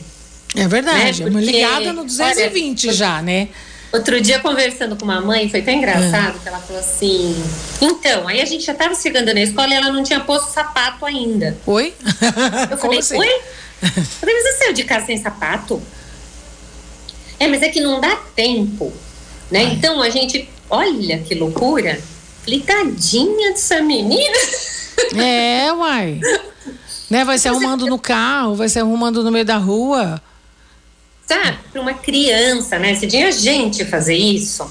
É 0.55 0.69
verdade, 0.69 1.25
né? 1.25 1.31
Porque, 1.31 1.47
ligada 1.47 1.93
no 1.95 2.05
220 2.05 2.89
olha, 2.89 2.97
já, 2.97 3.23
né? 3.23 3.49
Outro 3.91 4.21
dia, 4.21 4.39
conversando 4.39 4.97
com 4.97 5.05
uma 5.05 5.21
mãe, 5.21 5.49
foi 5.49 5.63
tão 5.63 5.73
engraçado 5.73 6.37
é. 6.37 6.39
que 6.43 6.49
ela 6.49 6.59
falou 6.61 6.81
assim: 6.81 7.43
então, 7.81 8.29
aí 8.29 8.41
a 8.41 8.45
gente 8.45 8.65
já 8.65 8.73
estava 8.73 8.95
chegando 8.95 9.33
na 9.33 9.41
escola 9.41 9.69
e 9.69 9.75
ela 9.75 9.91
não 9.91 10.03
tinha 10.03 10.21
posto 10.21 10.53
sapato 10.53 11.07
ainda. 11.07 11.57
Oi? 11.67 11.95
Eu 12.71 12.77
falei: 12.77 12.99
assim? 12.99 13.19
oi? 13.19 13.29
Eu 13.83 14.05
falei, 14.05 14.41
você 14.41 14.53
saiu 14.59 14.73
de 14.73 14.85
casa 14.85 15.07
sem 15.07 15.19
sapato? 15.21 15.83
É, 17.43 17.49
mas 17.49 17.61
é 17.61 17.69
que 17.69 17.81
não 17.81 18.01
dá 18.01 18.15
tempo, 18.37 18.93
né? 19.51 19.65
Ai. 19.65 19.73
Então 19.73 20.01
a 20.01 20.09
gente, 20.09 20.49
olha 20.71 21.19
que 21.19 21.35
loucura. 21.35 22.01
Falei, 22.45 22.61
tadinha 22.61 23.51
dessa 23.51 23.83
menina. 23.83 24.39
É, 25.17 25.73
uai. 25.73 26.21
né? 27.11 27.25
Vai 27.25 27.39
se 27.39 27.49
arrumando 27.49 27.87
no 27.87 27.99
carro, 27.99 28.55
vai 28.55 28.69
se 28.69 28.79
arrumando 28.79 29.25
no 29.25 29.33
meio 29.33 29.45
da 29.45 29.57
rua. 29.57 30.23
Sabe, 31.27 31.59
para 31.73 31.81
uma 31.81 31.95
criança, 31.95 32.79
né? 32.79 32.95
Se 32.95 33.09
tinha 33.09 33.33
gente 33.33 33.85
fazer 33.87 34.15
isso, 34.15 34.71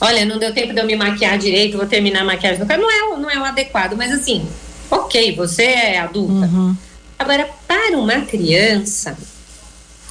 olha, 0.00 0.24
não 0.24 0.38
deu 0.38 0.54
tempo 0.54 0.72
de 0.72 0.80
eu 0.80 0.86
me 0.86 0.96
maquiar 0.96 1.36
direito, 1.36 1.76
vou 1.76 1.86
terminar 1.86 2.22
a 2.22 2.24
maquiagem 2.24 2.58
do 2.58 2.66
carro. 2.66 2.80
Não 2.80 2.90
é, 2.90 3.18
não 3.18 3.30
é 3.30 3.38
o 3.38 3.44
adequado, 3.44 3.96
mas 3.98 4.12
assim, 4.12 4.48
ok, 4.90 5.36
você 5.36 5.64
é 5.64 5.98
adulta. 5.98 6.46
Uhum. 6.46 6.74
Agora, 7.18 7.50
para 7.66 7.98
uma 7.98 8.22
criança, 8.22 9.14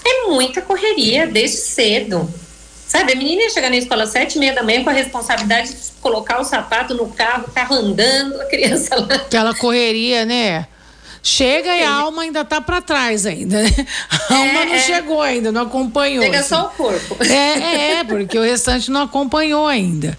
é 0.07 0.27
muita 0.27 0.61
correria 0.61 1.27
desde 1.27 1.57
cedo. 1.57 2.29
Sabe, 2.87 3.11
a 3.11 3.15
menina 3.15 3.41
ia 3.41 3.49
chegar 3.49 3.69
na 3.69 3.75
escola 3.75 4.03
às 4.03 4.11
sete 4.11 4.35
e 4.35 4.39
meia 4.39 4.53
da 4.53 4.63
manhã 4.63 4.81
com 4.81 4.89
a 4.89 4.93
responsabilidade 4.93 5.73
de 5.73 5.91
colocar 6.01 6.39
o 6.39 6.43
sapato 6.45 6.93
no 6.93 7.07
carro, 7.09 7.45
carro 7.53 7.75
andando, 7.75 8.39
a 8.39 8.45
criança 8.45 8.95
lá. 8.95 9.15
Aquela 9.15 9.53
correria, 9.53 10.23
né? 10.23 10.65
Chega 11.21 11.75
e 11.75 11.83
a 11.83 11.91
alma 11.91 12.21
ainda 12.21 12.45
tá 12.45 12.61
para 12.61 12.81
trás 12.81 13.25
ainda. 13.25 13.61
Né? 13.61 13.69
A 14.29 14.33
é, 14.33 14.37
alma 14.37 14.65
não 14.65 14.73
é. 14.75 14.79
chegou 14.79 15.21
ainda, 15.21 15.51
não 15.51 15.63
acompanhou. 15.63 16.23
Chega 16.23 16.39
assim. 16.39 16.49
só 16.49 16.67
o 16.67 16.69
corpo. 16.69 17.17
É, 17.25 17.97
é, 17.99 18.03
porque 18.05 18.39
o 18.39 18.41
restante 18.41 18.89
não 18.89 19.01
acompanhou 19.01 19.67
ainda. 19.67 20.17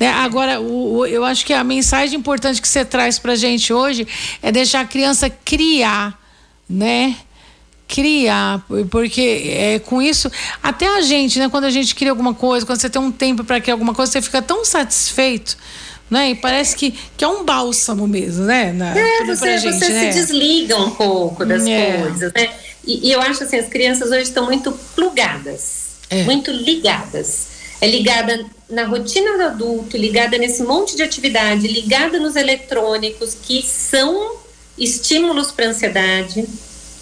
Né? 0.00 0.08
Agora, 0.08 0.60
o, 0.60 0.96
o, 0.96 1.06
eu 1.06 1.24
acho 1.24 1.46
que 1.46 1.52
a 1.52 1.62
mensagem 1.62 2.18
importante 2.18 2.60
que 2.60 2.66
você 2.66 2.84
traz 2.84 3.20
pra 3.20 3.36
gente 3.36 3.72
hoje 3.72 4.08
é 4.42 4.50
deixar 4.50 4.80
a 4.80 4.84
criança 4.84 5.30
criar, 5.30 6.20
né? 6.68 7.16
Criar, 7.88 8.62
porque 8.90 9.50
é, 9.50 9.78
com 9.78 10.00
isso, 10.02 10.30
até 10.62 10.86
a 10.86 11.00
gente, 11.00 11.38
né, 11.38 11.48
quando 11.48 11.64
a 11.64 11.70
gente 11.70 11.94
cria 11.94 12.10
alguma 12.10 12.34
coisa, 12.34 12.66
quando 12.66 12.78
você 12.78 12.90
tem 12.90 13.00
um 13.00 13.10
tempo 13.10 13.42
para 13.42 13.60
criar 13.60 13.74
alguma 13.74 13.94
coisa, 13.94 14.12
você 14.12 14.20
fica 14.20 14.42
tão 14.42 14.62
satisfeito. 14.64 15.56
Né? 16.10 16.30
E 16.30 16.34
parece 16.34 16.76
que, 16.76 16.94
que 17.16 17.24
é 17.24 17.28
um 17.28 17.44
bálsamo 17.44 18.06
mesmo, 18.06 18.44
né? 18.44 18.72
Na, 18.72 18.98
é, 18.98 19.24
você, 19.24 19.58
gente, 19.58 19.78
você 19.78 19.88
né? 19.90 20.12
se 20.12 20.20
desliga 20.20 20.76
um 20.76 20.90
pouco 20.90 21.44
das 21.44 21.66
é. 21.66 21.98
coisas, 21.98 22.32
né? 22.32 22.50
E, 22.86 23.08
e, 23.08 23.12
eu 23.12 23.20
acho 23.20 23.44
assim, 23.44 23.58
as 23.58 23.68
crianças 23.68 24.10
hoje 24.10 24.22
estão 24.22 24.46
muito 24.46 24.72
plugadas, 24.94 25.96
é. 26.08 26.24
muito 26.24 26.50
ligadas. 26.50 27.48
É 27.78 27.86
ligada 27.86 28.46
na 28.70 28.86
rotina 28.86 29.36
do 29.36 29.42
adulto, 29.42 29.98
ligada 29.98 30.38
nesse 30.38 30.62
monte 30.62 30.96
de 30.96 31.02
atividade, 31.02 31.68
ligada 31.68 32.18
nos 32.18 32.36
eletrônicos 32.36 33.36
que 33.42 33.62
são 33.62 34.36
estímulos 34.78 35.52
para 35.52 35.66
ansiedade, 35.66 36.48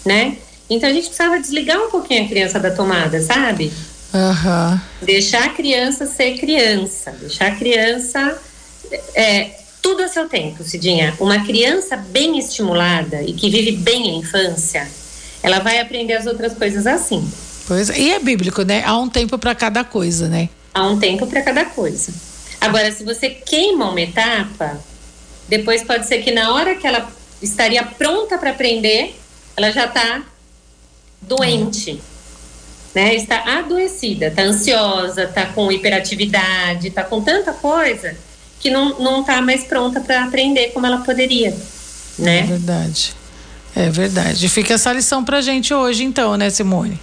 né? 0.05 0.37
Então 0.69 0.89
a 0.89 0.93
gente 0.93 1.07
precisava 1.07 1.39
desligar 1.39 1.77
um 1.77 1.89
pouquinho 1.89 2.25
a 2.25 2.27
criança 2.27 2.59
da 2.59 2.71
tomada, 2.71 3.21
sabe? 3.21 3.71
Uhum. 4.13 4.79
Deixar 5.01 5.45
a 5.45 5.49
criança 5.49 6.05
ser 6.05 6.37
criança, 6.37 7.11
deixar 7.11 7.47
a 7.47 7.55
criança. 7.55 8.37
É, 9.15 9.51
tudo 9.81 10.03
a 10.03 10.07
seu 10.07 10.27
tempo, 10.27 10.63
Cidinha. 10.63 11.13
Uma 11.19 11.45
criança 11.45 11.95
bem 11.95 12.37
estimulada 12.37 13.21
e 13.21 13.33
que 13.33 13.49
vive 13.49 13.71
bem 13.71 14.11
a 14.11 14.13
infância, 14.15 14.87
ela 15.41 15.59
vai 15.59 15.79
aprender 15.79 16.13
as 16.13 16.25
outras 16.25 16.53
coisas 16.53 16.85
assim. 16.85 17.29
Pois, 17.67 17.89
e 17.89 18.11
é 18.11 18.19
bíblico, 18.19 18.63
né? 18.63 18.83
Há 18.85 18.97
um 18.97 19.09
tempo 19.09 19.37
para 19.37 19.53
cada 19.53 19.83
coisa, 19.83 20.27
né? 20.27 20.49
Há 20.73 20.87
um 20.87 20.99
tempo 20.99 21.27
para 21.27 21.41
cada 21.41 21.65
coisa. 21.65 22.13
Agora, 22.59 22.91
se 22.91 23.03
você 23.03 23.29
queima 23.29 23.89
uma 23.89 24.01
etapa, 24.01 24.79
depois 25.47 25.83
pode 25.83 26.07
ser 26.07 26.19
que 26.19 26.31
na 26.31 26.53
hora 26.53 26.75
que 26.75 26.87
ela 26.87 27.09
estaria 27.41 27.83
pronta 27.83 28.37
para 28.37 28.51
aprender, 28.51 29.15
ela 29.55 29.71
já 29.71 29.85
está 29.85 30.23
doente, 31.21 31.99
né? 32.93 33.15
Está 33.15 33.57
adoecida, 33.59 34.27
está 34.27 34.43
ansiosa, 34.43 35.23
está 35.23 35.45
com 35.47 35.71
hiperatividade, 35.71 36.87
está 36.87 37.03
com 37.03 37.21
tanta 37.21 37.53
coisa 37.53 38.15
que 38.59 38.69
não 38.69 38.99
não 38.99 39.21
está 39.21 39.41
mais 39.41 39.63
pronta 39.63 39.99
para 40.01 40.23
aprender 40.23 40.69
como 40.73 40.85
ela 40.85 40.99
poderia, 40.99 41.55
né? 42.17 42.39
É 42.39 42.43
verdade. 42.43 43.13
É 43.75 43.89
verdade. 43.91 44.49
Fica 44.49 44.73
essa 44.73 44.91
lição 44.91 45.23
pra 45.23 45.39
gente 45.41 45.71
hoje, 45.73 46.03
então, 46.03 46.35
né, 46.35 46.49
Simone? 46.49 46.99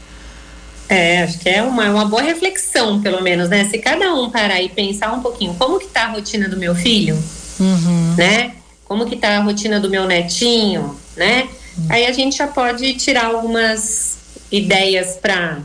É, 0.88 1.22
acho 1.22 1.38
que 1.38 1.48
é 1.48 1.62
uma, 1.62 1.88
uma 1.90 2.04
boa 2.04 2.20
reflexão, 2.22 3.00
pelo 3.00 3.22
menos, 3.22 3.48
né? 3.48 3.64
Se 3.70 3.78
cada 3.78 4.12
um 4.14 4.28
parar 4.30 4.60
e 4.60 4.68
pensar 4.68 5.12
um 5.12 5.20
pouquinho 5.20 5.54
como 5.54 5.78
que 5.78 5.86
tá 5.86 6.04
a 6.06 6.08
rotina 6.08 6.48
do 6.48 6.56
meu 6.56 6.74
filho, 6.74 7.16
Uhum. 7.60 8.14
né? 8.18 8.54
Como 8.84 9.06
que 9.06 9.14
tá 9.16 9.36
a 9.38 9.40
rotina 9.40 9.78
do 9.78 9.88
meu 9.88 10.04
netinho, 10.06 10.98
né? 11.16 11.48
Aí 11.88 12.06
a 12.06 12.12
gente 12.12 12.36
já 12.36 12.46
pode 12.46 12.94
tirar 12.94 13.26
algumas 13.26 14.16
ideias 14.50 15.16
para 15.20 15.58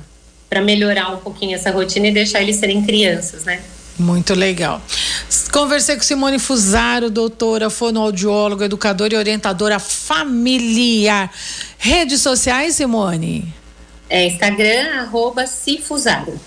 para 0.50 0.62
melhorar 0.62 1.14
um 1.14 1.18
pouquinho 1.18 1.54
essa 1.54 1.70
rotina 1.70 2.08
e 2.08 2.12
deixar 2.12 2.42
eles 2.42 2.56
serem 2.56 2.84
crianças, 2.84 3.46
né? 3.46 3.62
Muito 4.00 4.34
legal. 4.34 4.82
Conversei 5.52 5.96
com 5.96 6.02
Simone 6.02 6.40
Fusaro, 6.40 7.10
doutora, 7.10 7.70
fonoaudióloga, 7.70 8.66
educadora 8.66 9.14
e 9.14 9.18
orientadora 9.18 9.78
familiar. 9.78 11.32
Redes 11.78 12.22
sociais, 12.22 12.76
Simone? 12.76 13.54
É 14.10 14.26
Instagram, 14.26 15.02
arroba 15.02 15.46
Cifusaro. 15.46 16.40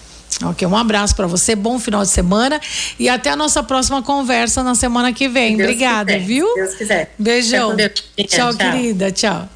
Ok, 0.44 0.66
um 0.66 0.76
abraço 0.76 1.14
para 1.14 1.26
você, 1.26 1.54
bom 1.54 1.78
final 1.78 2.02
de 2.02 2.08
semana 2.08 2.60
e 2.98 3.08
até 3.08 3.30
a 3.30 3.36
nossa 3.36 3.62
próxima 3.62 4.02
conversa 4.02 4.62
na 4.62 4.74
semana 4.74 5.12
que 5.12 5.28
vem. 5.28 5.56
Deus 5.56 5.68
Obrigada, 5.68 6.14
quiser, 6.14 6.26
viu? 6.26 6.54
Deus 6.54 6.74
quiser. 6.74 7.14
Beijão. 7.18 7.76
Deus. 7.76 7.92
Tchau, 8.26 8.54
querida. 8.54 9.12
Tchau. 9.12 9.48